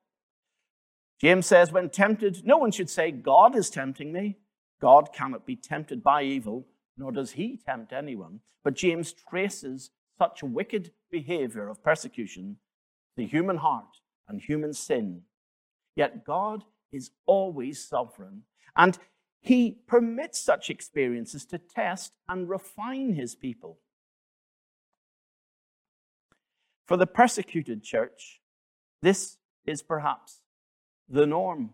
James 1.20 1.46
says, 1.46 1.72
when 1.72 1.88
tempted, 1.88 2.44
no 2.44 2.58
one 2.58 2.70
should 2.70 2.90
say, 2.90 3.10
God 3.10 3.56
is 3.56 3.70
tempting 3.70 4.12
me. 4.12 4.36
God 4.80 5.12
cannot 5.14 5.46
be 5.46 5.56
tempted 5.56 6.02
by 6.02 6.22
evil, 6.22 6.66
nor 6.98 7.10
does 7.12 7.32
he 7.32 7.56
tempt 7.56 7.92
anyone. 7.92 8.40
But 8.62 8.74
James 8.74 9.14
traces 9.28 9.90
such 10.18 10.42
wicked 10.42 10.92
behavior 11.10 11.68
of 11.68 11.82
persecution, 11.82 12.56
the 13.16 13.26
human 13.26 13.58
heart, 13.58 14.00
and 14.28 14.40
human 14.40 14.74
sin. 14.74 15.22
Yet 15.94 16.24
God 16.24 16.64
is 16.92 17.10
always 17.24 17.82
sovereign, 17.82 18.42
and 18.76 18.98
he 19.40 19.78
permits 19.86 20.40
such 20.40 20.68
experiences 20.68 21.46
to 21.46 21.58
test 21.58 22.12
and 22.28 22.48
refine 22.48 23.14
his 23.14 23.34
people. 23.34 23.78
For 26.86 26.96
the 26.96 27.06
persecuted 27.06 27.82
church, 27.82 28.40
this 29.02 29.38
is 29.64 29.82
perhaps 29.82 30.42
the 31.08 31.26
norm. 31.26 31.70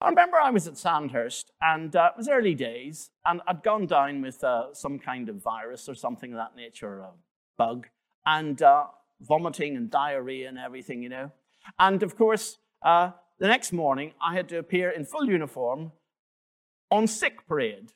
I 0.00 0.08
remember 0.08 0.38
I 0.38 0.50
was 0.50 0.66
at 0.66 0.78
Sandhurst, 0.78 1.50
and 1.60 1.94
uh, 1.94 2.10
it 2.14 2.16
was 2.16 2.28
early 2.28 2.54
days, 2.54 3.10
and 3.26 3.42
I'd 3.46 3.62
gone 3.62 3.86
down 3.86 4.22
with 4.22 4.42
uh, 4.42 4.72
some 4.72 4.98
kind 4.98 5.28
of 5.28 5.42
virus 5.42 5.88
or 5.88 5.94
something 5.94 6.32
of 6.32 6.38
that 6.38 6.56
nature, 6.56 7.00
a 7.00 7.10
bug, 7.58 7.86
and 8.24 8.62
uh, 8.62 8.84
vomiting 9.20 9.76
and 9.76 9.90
diarrhea 9.90 10.48
and 10.48 10.58
everything, 10.58 11.02
you 11.02 11.10
know. 11.10 11.32
And 11.78 12.02
of 12.02 12.16
course, 12.16 12.56
uh, 12.82 13.10
the 13.38 13.46
next 13.46 13.72
morning, 13.72 14.12
I 14.22 14.34
had 14.34 14.48
to 14.50 14.58
appear 14.58 14.90
in 14.90 15.04
full 15.04 15.26
uniform 15.26 15.92
on 16.90 17.06
sick 17.06 17.46
parade. 17.46 17.92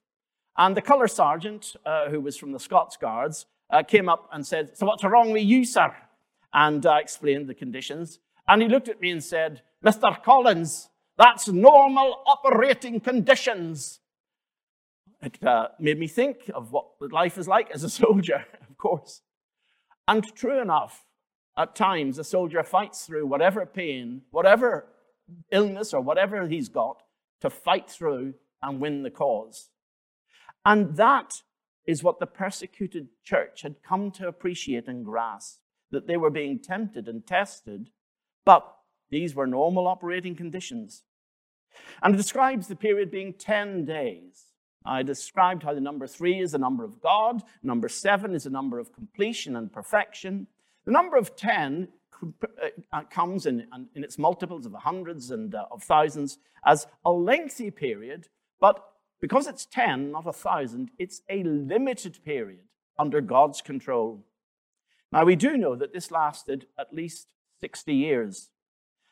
And 0.56 0.76
the 0.76 0.82
colour 0.82 1.08
sergeant, 1.08 1.74
uh, 1.84 2.10
who 2.10 2.20
was 2.20 2.36
from 2.36 2.52
the 2.52 2.60
Scots 2.60 2.96
Guards, 2.96 3.46
uh, 3.70 3.82
came 3.82 4.08
up 4.08 4.28
and 4.32 4.46
said, 4.46 4.76
So 4.76 4.86
what's 4.86 5.02
wrong 5.04 5.32
with 5.32 5.42
you, 5.42 5.64
sir? 5.64 5.94
And 6.52 6.84
I 6.86 7.00
explained 7.00 7.48
the 7.48 7.54
conditions. 7.54 8.20
And 8.46 8.62
he 8.62 8.68
looked 8.68 8.88
at 8.88 9.00
me 9.00 9.10
and 9.10 9.24
said, 9.24 9.62
Mr. 9.84 10.22
Collins, 10.22 10.88
that's 11.18 11.48
normal 11.48 12.22
operating 12.26 13.00
conditions. 13.00 14.00
It 15.22 15.42
uh, 15.44 15.68
made 15.78 15.98
me 15.98 16.08
think 16.08 16.50
of 16.54 16.72
what 16.72 16.86
life 17.00 17.36
is 17.38 17.46
like 17.46 17.70
as 17.70 17.84
a 17.84 17.90
soldier, 18.02 18.46
of 18.68 18.76
course. 18.78 19.20
And 20.08 20.24
true 20.34 20.60
enough, 20.60 21.04
at 21.56 21.76
times 21.76 22.18
a 22.18 22.24
soldier 22.24 22.62
fights 22.62 23.06
through 23.06 23.26
whatever 23.26 23.64
pain, 23.64 24.22
whatever 24.30 24.86
illness, 25.50 25.94
or 25.94 26.00
whatever 26.00 26.46
he's 26.48 26.68
got 26.68 27.02
to 27.40 27.48
fight 27.48 27.88
through 27.88 28.34
and 28.62 28.80
win 28.80 29.02
the 29.02 29.10
cause. 29.10 29.70
And 30.64 30.96
that 30.96 31.42
is 31.86 32.02
what 32.02 32.18
the 32.18 32.26
persecuted 32.26 33.08
church 33.22 33.62
had 33.62 33.82
come 33.82 34.10
to 34.12 34.26
appreciate 34.26 34.88
and 34.88 35.04
grasp 35.04 35.60
that 35.90 36.06
they 36.06 36.16
were 36.16 36.30
being 36.30 36.58
tempted 36.58 37.06
and 37.06 37.26
tested, 37.26 37.90
but 38.44 38.74
these 39.14 39.34
were 39.34 39.46
normal 39.46 39.86
operating 39.86 40.34
conditions. 40.34 41.02
And 42.02 42.14
it 42.14 42.18
describes 42.18 42.68
the 42.68 42.76
period 42.76 43.10
being 43.10 43.32
10 43.32 43.84
days. 43.84 44.46
I 44.84 45.02
described 45.02 45.62
how 45.62 45.72
the 45.72 45.80
number 45.80 46.06
three 46.06 46.40
is 46.40 46.52
the 46.52 46.58
number 46.58 46.84
of 46.84 47.00
God, 47.00 47.42
number 47.62 47.88
seven 47.88 48.34
is 48.34 48.44
the 48.44 48.50
number 48.50 48.78
of 48.78 48.92
completion 48.92 49.56
and 49.56 49.72
perfection. 49.72 50.46
The 50.84 50.92
number 50.92 51.16
of 51.16 51.34
10 51.36 51.88
uh, 52.92 53.02
comes 53.10 53.46
in, 53.46 53.66
in 53.94 54.04
its 54.04 54.18
multiples 54.18 54.66
of 54.66 54.74
hundreds 54.74 55.30
and 55.30 55.54
uh, 55.54 55.64
of 55.70 55.82
thousands 55.82 56.38
as 56.66 56.86
a 57.04 57.10
lengthy 57.10 57.70
period 57.70 58.28
but 58.64 58.82
because 59.20 59.46
it's 59.46 59.66
10, 59.66 60.12
not 60.12 60.24
a 60.24 60.32
1,000, 60.32 60.90
it's 60.98 61.20
a 61.28 61.42
limited 61.42 62.24
period 62.24 62.64
under 62.98 63.20
God's 63.20 63.60
control. 63.60 64.24
Now, 65.12 65.24
we 65.24 65.36
do 65.36 65.58
know 65.58 65.74
that 65.76 65.92
this 65.92 66.10
lasted 66.10 66.66
at 66.78 66.94
least 66.94 67.28
60 67.60 67.94
years, 67.94 68.48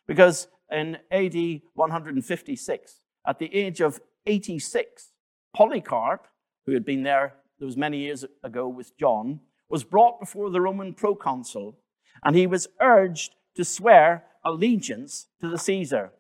because 0.07 0.49
in 0.71 0.99
AD 1.11 1.63
156, 1.75 3.01
at 3.27 3.39
the 3.39 3.55
age 3.55 3.81
of 3.81 4.01
86, 4.27 5.13
Polycarp, 5.55 6.27
who 6.67 6.73
had 6.73 6.85
been 6.85 7.03
there 7.03 7.35
those 7.61 7.77
many 7.77 7.99
years 7.99 8.25
ago 8.43 8.69
with 8.69 8.97
John, 8.99 9.41
was 9.69 9.85
brought 9.85 10.21
before 10.21 10.51
the 10.51 10.61
Roman 10.61 10.95
proconsul, 10.95 11.79
and 12.25 12.37
he 12.37 12.47
was 12.47 12.69
urged 12.81 13.35
to 13.57 13.65
swear 13.65 14.25
allegiance 14.45 15.29
to 15.41 15.49
the 15.49 15.59
Caesar. 15.59 16.13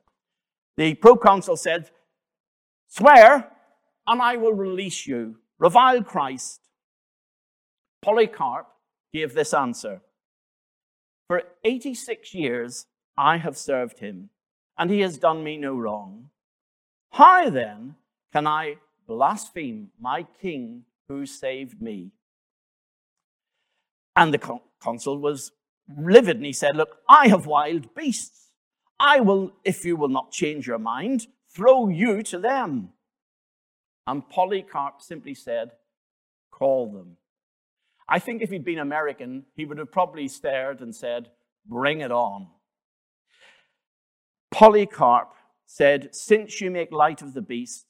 The 0.76 0.94
proconsul 0.94 1.56
said, 1.56 1.90
Swear, 2.88 3.50
and 4.06 4.20
I 4.20 4.36
will 4.36 4.52
release 4.52 5.06
you. 5.06 5.36
Revile 5.58 6.02
Christ. 6.02 6.60
Polycarp 8.02 8.66
gave 9.12 9.34
this 9.34 9.54
answer 9.54 10.00
For 11.28 11.42
86 11.64 12.34
years 12.34 12.86
I 13.22 13.36
have 13.36 13.56
served 13.56 14.00
him, 14.00 14.30
and 14.76 14.90
he 14.90 14.98
has 15.02 15.16
done 15.16 15.44
me 15.44 15.56
no 15.56 15.76
wrong. 15.76 16.30
How 17.12 17.50
then 17.50 17.94
can 18.32 18.48
I 18.48 18.78
blaspheme 19.06 19.90
my 20.00 20.26
king 20.40 20.86
who 21.06 21.24
saved 21.24 21.80
me? 21.80 22.10
And 24.16 24.34
the 24.34 24.60
consul 24.80 25.18
was 25.18 25.52
livid 25.96 26.38
and 26.38 26.46
he 26.46 26.52
said, 26.52 26.74
Look, 26.74 26.98
I 27.08 27.28
have 27.28 27.46
wild 27.46 27.94
beasts. 27.94 28.48
I 28.98 29.20
will, 29.20 29.52
if 29.62 29.84
you 29.84 29.94
will 29.94 30.08
not 30.08 30.32
change 30.32 30.66
your 30.66 30.80
mind, 30.80 31.28
throw 31.54 31.88
you 31.88 32.24
to 32.24 32.40
them. 32.40 32.88
And 34.04 34.28
Polycarp 34.28 35.00
simply 35.00 35.34
said, 35.34 35.70
Call 36.50 36.90
them. 36.90 37.18
I 38.08 38.18
think 38.18 38.42
if 38.42 38.50
he'd 38.50 38.64
been 38.64 38.80
American, 38.80 39.44
he 39.54 39.64
would 39.64 39.78
have 39.78 39.92
probably 39.92 40.26
stared 40.26 40.80
and 40.80 40.92
said, 40.92 41.30
Bring 41.64 42.00
it 42.00 42.10
on. 42.10 42.48
Polycarp 44.52 45.32
said, 45.66 46.14
Since 46.14 46.60
you 46.60 46.70
make 46.70 46.92
light 46.92 47.22
of 47.22 47.32
the 47.32 47.40
beasts, 47.40 47.86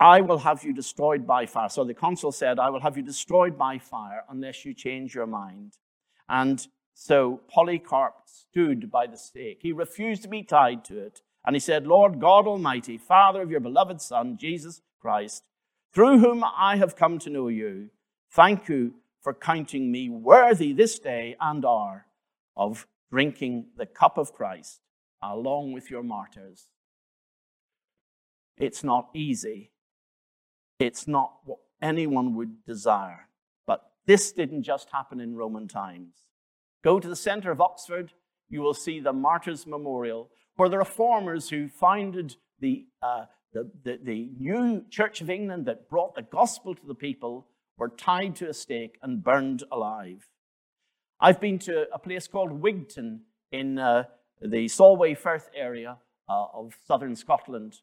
I 0.00 0.20
will 0.22 0.38
have 0.38 0.64
you 0.64 0.72
destroyed 0.72 1.26
by 1.26 1.46
fire. 1.46 1.68
So 1.68 1.84
the 1.84 1.94
consul 1.94 2.32
said, 2.32 2.58
I 2.58 2.70
will 2.70 2.80
have 2.80 2.96
you 2.96 3.02
destroyed 3.02 3.56
by 3.56 3.78
fire 3.78 4.24
unless 4.28 4.64
you 4.64 4.74
change 4.74 5.14
your 5.14 5.26
mind. 5.26 5.78
And 6.28 6.66
so 6.94 7.40
Polycarp 7.48 8.14
stood 8.26 8.90
by 8.90 9.06
the 9.06 9.16
stake. 9.16 9.60
He 9.62 9.72
refused 9.72 10.22
to 10.22 10.28
be 10.28 10.42
tied 10.42 10.84
to 10.86 10.98
it. 10.98 11.22
And 11.46 11.54
he 11.54 11.60
said, 11.60 11.86
Lord 11.86 12.20
God 12.20 12.46
Almighty, 12.46 12.98
Father 12.98 13.40
of 13.40 13.50
your 13.50 13.60
beloved 13.60 14.00
Son, 14.00 14.36
Jesus 14.36 14.82
Christ, 15.00 15.44
through 15.94 16.18
whom 16.18 16.44
I 16.44 16.76
have 16.76 16.96
come 16.96 17.18
to 17.20 17.30
know 17.30 17.48
you, 17.48 17.90
thank 18.32 18.68
you 18.68 18.94
for 19.22 19.34
counting 19.34 19.92
me 19.92 20.08
worthy 20.08 20.72
this 20.72 20.98
day 20.98 21.36
and 21.40 21.64
hour 21.64 22.06
of 22.56 22.86
drinking 23.10 23.66
the 23.76 23.86
cup 23.86 24.18
of 24.18 24.32
Christ 24.32 24.80
along 25.22 25.72
with 25.72 25.90
your 25.90 26.02
martyrs. 26.02 26.68
It's 28.58 28.84
not 28.84 29.08
easy. 29.14 29.72
It's 30.78 31.08
not 31.08 31.32
what 31.44 31.58
anyone 31.82 32.34
would 32.34 32.64
desire. 32.66 33.28
But 33.66 33.90
this 34.06 34.32
didn't 34.32 34.62
just 34.62 34.90
happen 34.90 35.20
in 35.20 35.36
Roman 35.36 35.68
times. 35.68 36.14
Go 36.82 37.00
to 37.00 37.08
the 37.08 37.16
center 37.16 37.50
of 37.50 37.60
Oxford, 37.60 38.12
you 38.48 38.60
will 38.60 38.74
see 38.74 39.00
the 39.00 39.12
Martyrs 39.12 39.66
Memorial, 39.66 40.30
where 40.56 40.68
the 40.68 40.78
reformers 40.78 41.50
who 41.50 41.68
founded 41.68 42.36
the, 42.58 42.86
uh, 43.02 43.26
the, 43.52 43.70
the, 43.82 43.98
the 44.02 44.30
new 44.38 44.84
Church 44.90 45.20
of 45.20 45.30
England 45.30 45.66
that 45.66 45.88
brought 45.88 46.14
the 46.14 46.22
gospel 46.22 46.74
to 46.74 46.86
the 46.86 46.94
people 46.94 47.46
were 47.78 47.88
tied 47.88 48.36
to 48.36 48.48
a 48.48 48.54
stake 48.54 48.98
and 49.02 49.22
burned 49.22 49.64
alive. 49.72 50.28
I've 51.20 51.40
been 51.40 51.58
to 51.60 51.86
a 51.92 51.98
place 51.98 52.26
called 52.26 52.62
Wigtown 52.62 53.20
in 53.52 53.78
uh, 53.78 54.04
the 54.40 54.68
Solway 54.68 55.14
Firth 55.14 55.48
area 55.54 55.98
uh, 56.28 56.46
of 56.54 56.74
southern 56.86 57.16
Scotland. 57.16 57.78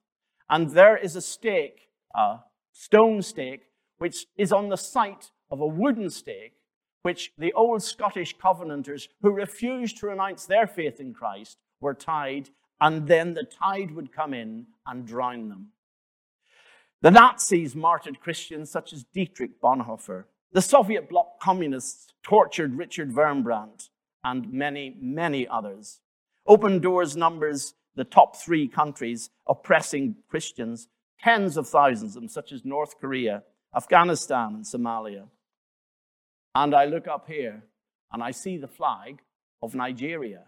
And 0.49 0.71
there 0.71 0.97
is 0.97 1.15
a 1.15 1.21
stake, 1.21 1.89
a 2.15 2.39
stone 2.71 3.21
stake, 3.21 3.63
which 3.97 4.25
is 4.37 4.51
on 4.51 4.69
the 4.69 4.77
site 4.77 5.31
of 5.49 5.59
a 5.59 5.67
wooden 5.67 6.09
stake, 6.09 6.53
which 7.01 7.31
the 7.37 7.53
old 7.53 7.83
Scottish 7.83 8.37
Covenanters 8.37 9.09
who 9.21 9.31
refused 9.31 9.97
to 9.97 10.07
renounce 10.07 10.45
their 10.45 10.67
faith 10.67 10.99
in 10.99 11.13
Christ 11.13 11.57
were 11.79 11.93
tied, 11.93 12.49
and 12.81 13.07
then 13.07 13.33
the 13.33 13.43
tide 13.43 13.91
would 13.91 14.13
come 14.13 14.33
in 14.33 14.67
and 14.85 15.07
drown 15.07 15.49
them. 15.49 15.71
The 17.01 17.11
Nazis 17.11 17.75
martyred 17.75 18.19
Christians 18.19 18.71
such 18.71 18.91
as 18.91 19.03
Dietrich 19.03 19.61
Bonhoeffer. 19.61 20.25
The 20.51 20.61
Soviet 20.61 21.09
bloc 21.09 21.39
communists 21.39 22.13
tortured 22.23 22.75
Richard 22.75 23.13
Wurmbrand 23.13 23.89
and 24.23 24.51
many, 24.51 24.95
many 24.99 25.47
others. 25.47 25.99
Open 26.47 26.79
Doors 26.79 27.17
numbers 27.17 27.73
the 27.95 28.03
top 28.03 28.35
three 28.37 28.67
countries 28.67 29.29
oppressing 29.47 30.15
Christians, 30.29 30.87
tens 31.19 31.57
of 31.57 31.67
thousands 31.67 32.15
of 32.15 32.21
them, 32.21 32.29
such 32.29 32.51
as 32.51 32.63
North 32.63 32.99
Korea, 32.99 33.43
Afghanistan, 33.75 34.53
and 34.55 34.63
Somalia. 34.63 35.27
And 36.55 36.73
I 36.73 36.85
look 36.85 37.07
up 37.07 37.27
here 37.27 37.63
and 38.11 38.23
I 38.23 38.31
see 38.31 38.57
the 38.57 38.67
flag 38.67 39.19
of 39.61 39.75
Nigeria. 39.75 40.43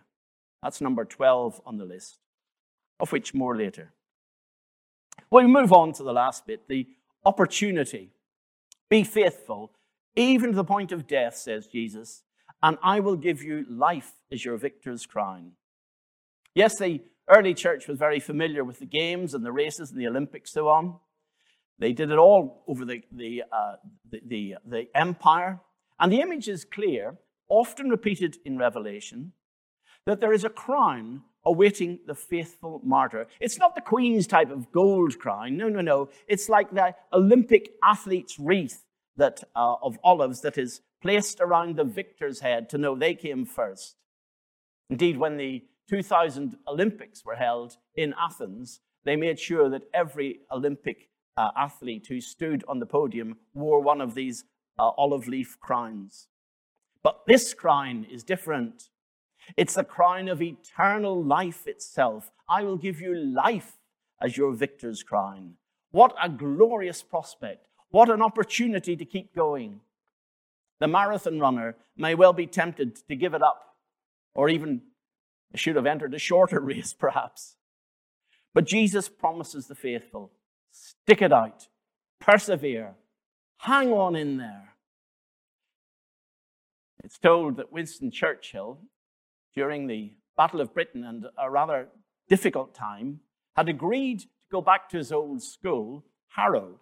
That's 0.64 0.82
number 0.82 1.06
12 1.06 1.62
on 1.66 1.78
the 1.78 1.86
list, 1.86 2.20
of 3.00 3.12
which 3.12 3.34
more 3.34 3.56
later. 3.58 3.94
Well, 5.30 5.46
we 5.46 5.52
move 5.52 5.74
on 5.74 5.94
to 5.94 6.04
the 6.04 6.14
last 6.14 6.48
bit 6.48 6.68
the 6.68 6.88
opportunity. 7.26 8.12
Be 8.90 9.04
faithful, 9.04 9.72
even 10.16 10.52
to 10.52 10.56
the 10.56 10.64
point 10.64 10.92
of 10.92 11.08
death, 11.08 11.36
says 11.36 11.68
Jesus, 11.68 12.24
and 12.64 12.78
I 12.82 13.00
will 13.00 13.16
give 13.16 13.44
you 13.44 13.66
life 13.70 14.14
as 14.32 14.44
your 14.44 14.58
victor's 14.58 15.06
crown. 15.06 15.52
Yes, 16.56 16.78
the 16.78 17.02
early 17.30 17.54
church 17.54 17.88
was 17.88 17.98
very 17.98 18.20
familiar 18.20 18.64
with 18.64 18.80
the 18.80 18.86
games 18.86 19.34
and 19.34 19.46
the 19.46 19.52
races 19.52 19.92
and 19.92 20.00
the 20.00 20.08
Olympics, 20.08 20.52
so 20.52 20.68
on. 20.68 20.96
They 21.78 21.94
did 21.94 22.12
it 22.12 22.18
all 22.18 22.64
over 22.68 22.84
the, 22.86 23.02
the, 23.12 23.44
uh, 23.52 23.76
the, 24.10 24.22
the, 24.26 24.56
the 24.66 24.88
empire. 24.96 25.62
And 26.00 26.12
the 26.12 26.22
image 26.22 26.48
is 26.48 26.66
clear, 26.66 27.18
often 27.48 27.90
repeated 27.90 28.38
in 28.44 28.58
Revelation, 28.58 29.34
that 30.06 30.20
there 30.20 30.34
is 30.34 30.44
a 30.44 30.50
crown 30.50 31.24
awaiting 31.46 32.00
the 32.06 32.16
faithful 32.16 32.82
martyr. 32.84 33.28
It's 33.40 33.58
not 33.58 33.76
the 33.76 33.82
Queen's 33.82 34.28
type 34.28 34.52
of 34.52 34.72
gold 34.72 35.20
crown. 35.20 35.56
No, 35.56 35.70
no, 35.70 35.82
no. 35.82 36.10
It's 36.28 36.50
like 36.50 36.72
the 36.72 36.96
Olympic 37.14 37.72
athlete's 37.84 38.38
wreath 38.40 38.84
that, 39.18 39.44
uh, 39.56 39.76
of 39.82 39.98
olives 40.04 40.42
that 40.42 40.58
is 40.58 40.82
placed 41.02 41.40
around 41.40 41.76
the 41.76 41.84
victor's 41.84 42.42
head 42.42 42.70
to 42.70 42.78
know 42.78 42.96
they 42.96 43.14
came 43.14 43.46
first. 43.46 43.96
Indeed, 44.90 45.18
when 45.18 45.38
the 45.38 45.64
2000 45.90 46.56
Olympics 46.68 47.26
were 47.26 47.36
held 47.36 47.78
in 47.96 48.14
Athens, 48.20 48.80
they 49.06 49.16
made 49.16 49.40
sure 49.40 49.70
that 49.70 49.90
every 49.94 50.42
Olympic 50.52 51.10
uh, 51.36 51.50
athlete 51.58 52.06
who 52.08 52.22
stood 52.22 52.64
on 52.68 52.80
the 52.80 52.86
podium 52.86 53.38
wore 53.54 53.82
one 53.82 54.02
of 54.02 54.14
these 54.14 54.44
uh, 54.78 54.90
olive 54.98 55.28
leaf 55.28 55.58
crowns. 55.60 56.28
But 57.02 57.26
this 57.26 57.54
crown 57.54 58.06
is 58.12 58.24
different. 58.24 58.90
It's 59.58 59.76
the 59.76 59.84
crown 59.84 60.28
of 60.28 60.42
eternal 60.42 61.24
life 61.24 61.66
itself. 61.66 62.32
I 62.48 62.64
will 62.64 62.78
give 62.78 63.02
you 63.02 63.16
life 63.16 63.78
as 64.22 64.38
your 64.38 64.52
victor's 64.52 65.02
crown. 65.02 65.54
What 65.92 66.14
a 66.22 66.30
glorious 66.30 67.02
prospect. 67.02 67.68
What 67.90 68.10
an 68.10 68.22
opportunity 68.22 68.96
to 68.96 69.06
keep 69.06 69.34
going. 69.36 69.80
The 70.80 70.88
marathon 70.88 71.40
runner 71.40 71.78
may 71.98 72.14
well 72.16 72.34
be 72.34 72.46
tempted 72.48 73.08
to 73.08 73.16
give 73.16 73.34
it 73.34 73.42
up 73.42 73.76
or 74.36 74.50
even 74.50 74.82
I 75.54 75.58
should 75.58 75.76
have 75.76 75.86
entered 75.86 76.14
a 76.14 76.20
shorter 76.20 76.60
race, 76.62 76.94
perhaps. 76.94 77.56
But 78.54 78.66
Jesus 78.66 79.10
promises 79.10 79.68
the 79.68 79.76
faithful 79.76 80.32
stick 80.72 81.22
it 81.22 81.34
out, 81.34 81.68
persevere, 82.20 82.96
hang 83.60 83.92
on 83.92 84.16
in 84.16 84.38
there. 84.38 84.76
It's 87.04 87.18
told 87.18 87.58
that 87.58 87.72
Winston 87.72 88.12
Churchill, 88.12 88.80
during 89.56 89.88
the 89.88 90.14
Battle 90.38 90.62
of 90.62 90.74
Britain 90.74 91.04
and 91.04 91.26
a 91.38 91.50
rather 91.50 91.88
difficult 92.28 92.76
time, 92.76 93.22
had 93.56 93.70
agreed 93.70 94.20
to 94.22 94.28
go 94.52 94.62
back 94.62 94.90
to 94.90 94.98
his 94.98 95.12
old 95.12 95.42
school, 95.42 96.06
Harrow, 96.30 96.80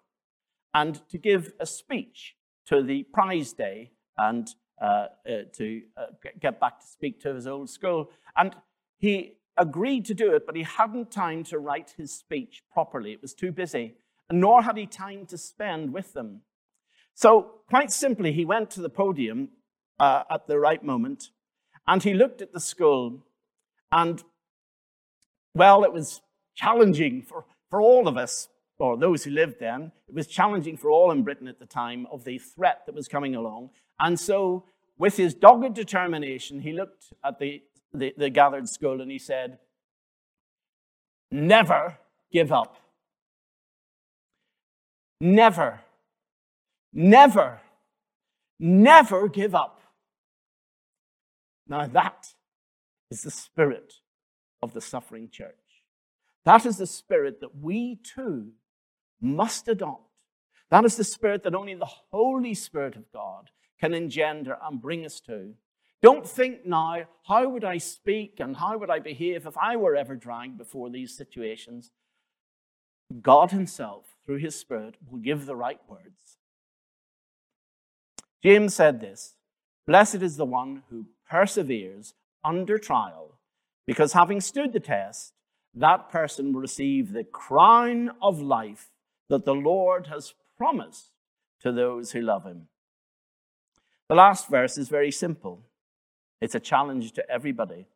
and 0.73 1.07
to 1.09 1.17
give 1.17 1.53
a 1.59 1.65
speech 1.65 2.35
to 2.67 2.83
the 2.83 3.03
prize 3.13 3.53
day 3.53 3.91
and 4.17 4.49
to 4.79 5.81
uh, 5.97 6.05
get 6.39 6.59
back 6.59 6.79
to 6.79 6.87
speak 6.87 7.19
to 7.21 7.33
his 7.33 7.47
old 7.47 7.69
school. 7.69 8.09
And 8.35 8.55
he 8.99 9.37
agreed 9.57 10.05
to 10.05 10.13
do 10.13 10.33
it, 10.35 10.45
but 10.45 10.55
he 10.55 10.63
hadn't 10.63 11.11
time 11.11 11.43
to 11.45 11.59
write 11.59 11.95
his 11.97 12.13
speech 12.13 12.63
properly. 12.71 13.11
It 13.11 13.21
was 13.21 13.33
too 13.33 13.51
busy, 13.51 13.95
and 14.29 14.39
nor 14.39 14.61
had 14.61 14.77
he 14.77 14.85
time 14.85 15.25
to 15.27 15.37
spend 15.37 15.93
with 15.93 16.13
them. 16.13 16.41
So, 17.15 17.61
quite 17.67 17.91
simply, 17.91 18.31
he 18.31 18.45
went 18.45 18.69
to 18.71 18.81
the 18.81 18.89
podium 18.89 19.49
uh, 19.99 20.23
at 20.29 20.45
the 20.45 20.59
right 20.59 20.83
moment 20.83 21.31
and 21.87 22.03
he 22.03 22.13
looked 22.13 22.41
at 22.41 22.53
the 22.53 22.59
school. 22.59 23.23
And, 23.91 24.23
well, 25.55 25.83
it 25.83 25.93
was 25.93 26.21
challenging 26.55 27.21
for, 27.21 27.45
for 27.69 27.81
all 27.81 28.07
of 28.07 28.17
us, 28.17 28.49
or 28.77 28.97
those 28.97 29.23
who 29.23 29.31
lived 29.31 29.59
then. 29.59 29.91
It 30.07 30.13
was 30.13 30.27
challenging 30.27 30.77
for 30.77 30.91
all 30.91 31.09
in 31.09 31.23
Britain 31.23 31.47
at 31.47 31.59
the 31.59 31.65
time 31.65 32.05
of 32.11 32.25
the 32.25 32.37
threat 32.37 32.81
that 32.85 32.93
was 32.93 33.07
coming 33.07 33.35
along. 33.35 33.71
And 33.99 34.19
so, 34.19 34.65
with 34.97 35.17
his 35.17 35.33
dogged 35.33 35.73
determination, 35.73 36.61
he 36.61 36.73
looked 36.73 37.13
at 37.23 37.39
the, 37.39 37.61
the, 37.93 38.13
the 38.17 38.29
gathered 38.29 38.69
school 38.69 39.01
and 39.01 39.11
he 39.11 39.19
said, 39.19 39.59
Never 41.31 41.97
give 42.31 42.51
up. 42.51 42.77
Never, 45.19 45.81
never, 46.93 47.59
never 48.59 49.27
give 49.27 49.55
up. 49.55 49.81
Now, 51.67 51.87
that 51.87 52.33
is 53.09 53.23
the 53.23 53.31
spirit 53.31 53.95
of 54.61 54.73
the 54.73 54.81
suffering 54.81 55.29
church. 55.29 55.55
That 56.45 56.65
is 56.65 56.77
the 56.77 56.87
spirit 56.87 57.41
that 57.41 57.57
we 57.59 57.99
too 58.03 58.51
must 59.19 59.67
adopt. 59.67 60.03
That 60.69 60.85
is 60.85 60.95
the 60.95 61.03
spirit 61.03 61.43
that 61.43 61.55
only 61.55 61.75
the 61.75 61.85
Holy 61.85 62.53
Spirit 62.53 62.95
of 62.95 63.11
God 63.11 63.49
can 63.79 63.93
engender 63.93 64.57
and 64.63 64.81
bring 64.81 65.05
us 65.05 65.19
to. 65.21 65.53
Don't 66.01 66.27
think 66.27 66.65
now, 66.65 67.03
how 67.27 67.49
would 67.49 67.63
I 67.63 67.79
speak 67.79 68.39
and 68.39 68.55
how 68.55 68.77
would 68.77 68.89
I 68.89 68.99
behave 68.99 69.47
if 69.47 69.57
I 69.57 69.75
were 69.75 69.95
ever 69.95 70.15
dragged 70.15 70.57
before 70.57 70.89
these 70.89 71.15
situations? 71.15 71.91
God 73.21 73.51
Himself, 73.51 74.17
through 74.25 74.37
His 74.37 74.55
Spirit, 74.55 74.95
will 75.09 75.19
give 75.19 75.45
the 75.45 75.55
right 75.55 75.79
words. 75.87 76.37
James 78.43 78.75
said 78.75 78.99
this 78.99 79.35
Blessed 79.87 80.21
is 80.21 80.37
the 80.37 80.45
one 80.45 80.83
who 80.89 81.05
perseveres 81.29 82.13
under 82.43 82.77
trial, 82.77 83.39
because 83.85 84.13
having 84.13 84.41
stood 84.41 84.73
the 84.73 84.79
test, 84.79 85.33
that 85.73 86.09
person 86.09 86.53
will 86.53 86.61
receive 86.61 87.11
the 87.11 87.23
crown 87.23 88.11
of 88.21 88.41
life 88.41 88.89
that 89.29 89.45
the 89.45 89.55
Lord 89.55 90.07
has 90.07 90.33
promised 90.57 91.11
to 91.61 91.71
those 91.71 92.11
who 92.11 92.21
love 92.21 92.43
Him. 92.43 92.67
The 94.09 94.15
last 94.15 94.47
verse 94.49 94.77
is 94.77 94.89
very 94.89 95.11
simple. 95.11 95.63
It's 96.39 96.55
a 96.55 96.59
challenge 96.59 97.13
to 97.13 97.29
everybody. 97.29 97.87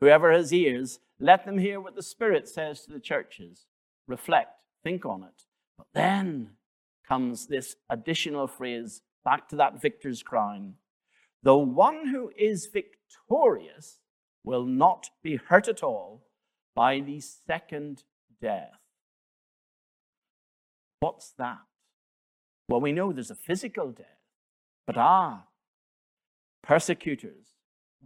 Whoever 0.00 0.32
has 0.32 0.52
ears, 0.52 1.00
let 1.20 1.44
them 1.44 1.58
hear 1.58 1.80
what 1.80 1.96
the 1.96 2.02
Spirit 2.02 2.48
says 2.48 2.82
to 2.82 2.92
the 2.92 3.00
churches. 3.00 3.66
Reflect, 4.06 4.52
think 4.82 5.04
on 5.04 5.24
it. 5.24 5.44
But 5.76 5.88
then 5.92 6.50
comes 7.06 7.46
this 7.46 7.76
additional 7.90 8.46
phrase 8.46 9.02
back 9.24 9.48
to 9.48 9.56
that 9.56 9.80
victor's 9.80 10.22
crown. 10.22 10.74
The 11.42 11.56
one 11.56 12.08
who 12.08 12.32
is 12.38 12.66
victorious 12.66 14.00
will 14.44 14.64
not 14.64 15.10
be 15.22 15.36
hurt 15.36 15.68
at 15.68 15.82
all 15.82 16.24
by 16.74 17.00
the 17.00 17.20
second 17.20 18.04
death. 18.40 18.78
What's 21.00 21.32
that? 21.38 21.58
Well, 22.68 22.80
we 22.80 22.92
know 22.92 23.12
there's 23.12 23.30
a 23.30 23.34
physical 23.34 23.90
death, 23.90 24.06
but 24.86 24.96
ah, 24.96 25.44
persecutors 26.68 27.54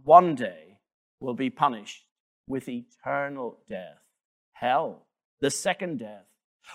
one 0.05 0.35
day 0.35 0.79
will 1.19 1.33
be 1.33 1.49
punished 1.49 2.05
with 2.47 2.69
eternal 2.69 3.59
death, 3.69 3.99
hell, 4.53 5.05
the 5.41 5.51
second 5.51 5.99
death. 5.99 6.25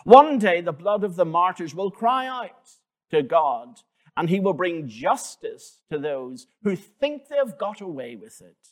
One 0.05 0.39
day 0.39 0.61
the 0.61 0.73
blood 0.73 1.03
of 1.03 1.17
the 1.17 1.25
martyrs 1.25 1.75
will 1.75 1.91
cry 1.91 2.27
out 2.27 2.69
to 3.11 3.23
God 3.23 3.81
and 4.19 4.29
he 4.29 4.39
will 4.39 4.53
bring 4.53 4.87
justice 4.87 5.81
to 5.91 5.99
those 5.99 6.47
who 6.63 6.77
think 6.77 7.23
they've 7.29 7.57
got 7.59 7.81
away 7.81 8.17
with 8.17 8.43
it. 8.43 8.69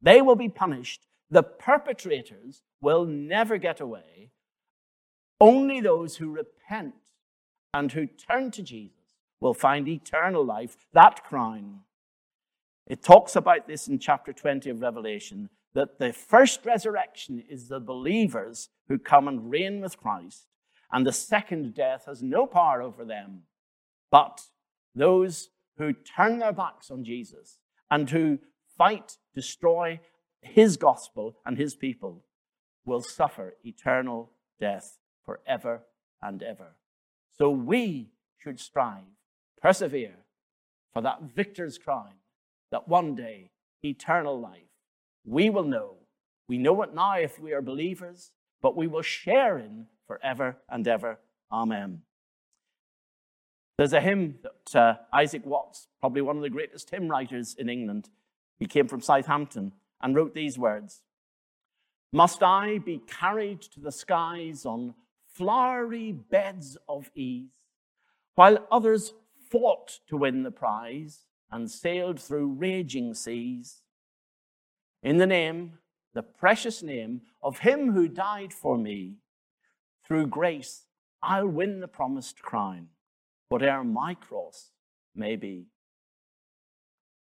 They 0.00 0.22
will 0.22 0.36
be 0.36 0.48
punished. 0.48 1.06
The 1.28 1.42
perpetrators 1.42 2.62
will 2.80 3.04
never 3.04 3.58
get 3.58 3.80
away. 3.80 4.30
Only 5.40 5.80
those 5.80 6.16
who 6.16 6.30
repent 6.30 6.94
and 7.74 7.90
who 7.90 8.06
turn 8.06 8.52
to 8.52 8.62
Jesus 8.62 9.16
will 9.40 9.54
find 9.54 9.88
eternal 9.88 10.44
life, 10.44 10.76
that 10.92 11.24
crown. 11.24 11.80
It 12.86 13.02
talks 13.02 13.36
about 13.36 13.66
this 13.66 13.88
in 13.88 13.98
chapter 13.98 14.32
20 14.32 14.70
of 14.70 14.80
Revelation 14.80 15.50
that 15.74 15.98
the 15.98 16.12
first 16.12 16.64
resurrection 16.64 17.42
is 17.48 17.68
the 17.68 17.80
believers 17.80 18.70
who 18.88 18.98
come 18.98 19.28
and 19.28 19.50
reign 19.50 19.80
with 19.80 19.96
Christ, 19.96 20.48
and 20.90 21.06
the 21.06 21.12
second 21.12 21.74
death 21.74 22.04
has 22.06 22.22
no 22.22 22.46
power 22.46 22.82
over 22.82 23.04
them. 23.04 23.42
But 24.10 24.40
those 24.94 25.50
who 25.78 25.92
turn 25.92 26.40
their 26.40 26.52
backs 26.52 26.90
on 26.90 27.04
Jesus 27.04 27.58
and 27.90 28.10
who 28.10 28.40
fight, 28.76 29.16
destroy 29.34 30.00
his 30.42 30.76
gospel 30.76 31.36
and 31.46 31.56
his 31.56 31.74
people 31.74 32.24
will 32.84 33.02
suffer 33.02 33.54
eternal 33.64 34.32
death 34.58 34.98
forever 35.24 35.82
and 36.20 36.42
ever. 36.42 36.76
So 37.38 37.50
we 37.50 38.10
should 38.38 38.58
strive, 38.58 39.04
persevere 39.62 40.16
for 40.92 41.02
that 41.02 41.22
victor's 41.22 41.78
crown 41.78 42.14
that 42.70 42.88
one 42.88 43.14
day, 43.14 43.50
eternal 43.82 44.38
life, 44.40 44.70
we 45.24 45.50
will 45.50 45.64
know. 45.64 45.96
We 46.48 46.58
know 46.58 46.82
it 46.82 46.94
now 46.94 47.14
if 47.14 47.38
we 47.38 47.52
are 47.52 47.62
believers, 47.62 48.30
but 48.60 48.76
we 48.76 48.86
will 48.86 49.02
share 49.02 49.58
in 49.58 49.86
forever 50.06 50.56
and 50.68 50.86
ever. 50.86 51.18
Amen. 51.52 52.02
There's 53.78 53.92
a 53.92 54.00
hymn 54.00 54.38
that 54.42 54.78
uh, 54.78 54.94
Isaac 55.12 55.46
Watts, 55.46 55.88
probably 56.00 56.20
one 56.20 56.36
of 56.36 56.42
the 56.42 56.50
greatest 56.50 56.90
hymn 56.90 57.08
writers 57.08 57.54
in 57.58 57.68
England, 57.68 58.10
he 58.58 58.66
came 58.66 58.88
from 58.88 59.00
Southampton 59.00 59.72
and 60.02 60.14
wrote 60.14 60.34
these 60.34 60.58
words 60.58 61.02
Must 62.12 62.42
I 62.42 62.78
be 62.78 63.00
carried 63.06 63.62
to 63.62 63.80
the 63.80 63.92
skies 63.92 64.66
on 64.66 64.94
flowery 65.32 66.12
beds 66.12 66.76
of 66.88 67.10
ease, 67.14 67.68
while 68.34 68.66
others 68.70 69.14
fought 69.50 70.00
to 70.08 70.16
win 70.18 70.42
the 70.42 70.50
prize? 70.50 71.24
And 71.50 71.70
sailed 71.70 72.20
through 72.20 72.52
raging 72.52 73.14
seas. 73.14 73.82
In 75.02 75.18
the 75.18 75.26
name, 75.26 75.78
the 76.14 76.22
precious 76.22 76.82
name 76.82 77.22
of 77.42 77.60
Him 77.60 77.92
who 77.92 78.08
died 78.08 78.52
for 78.52 78.76
me, 78.76 79.16
through 80.04 80.26
grace 80.26 80.86
I'll 81.22 81.48
win 81.48 81.80
the 81.80 81.88
promised 81.88 82.42
crown, 82.42 82.88
whate'er 83.48 83.84
my 83.84 84.14
cross 84.14 84.70
may 85.14 85.36
be. 85.36 85.66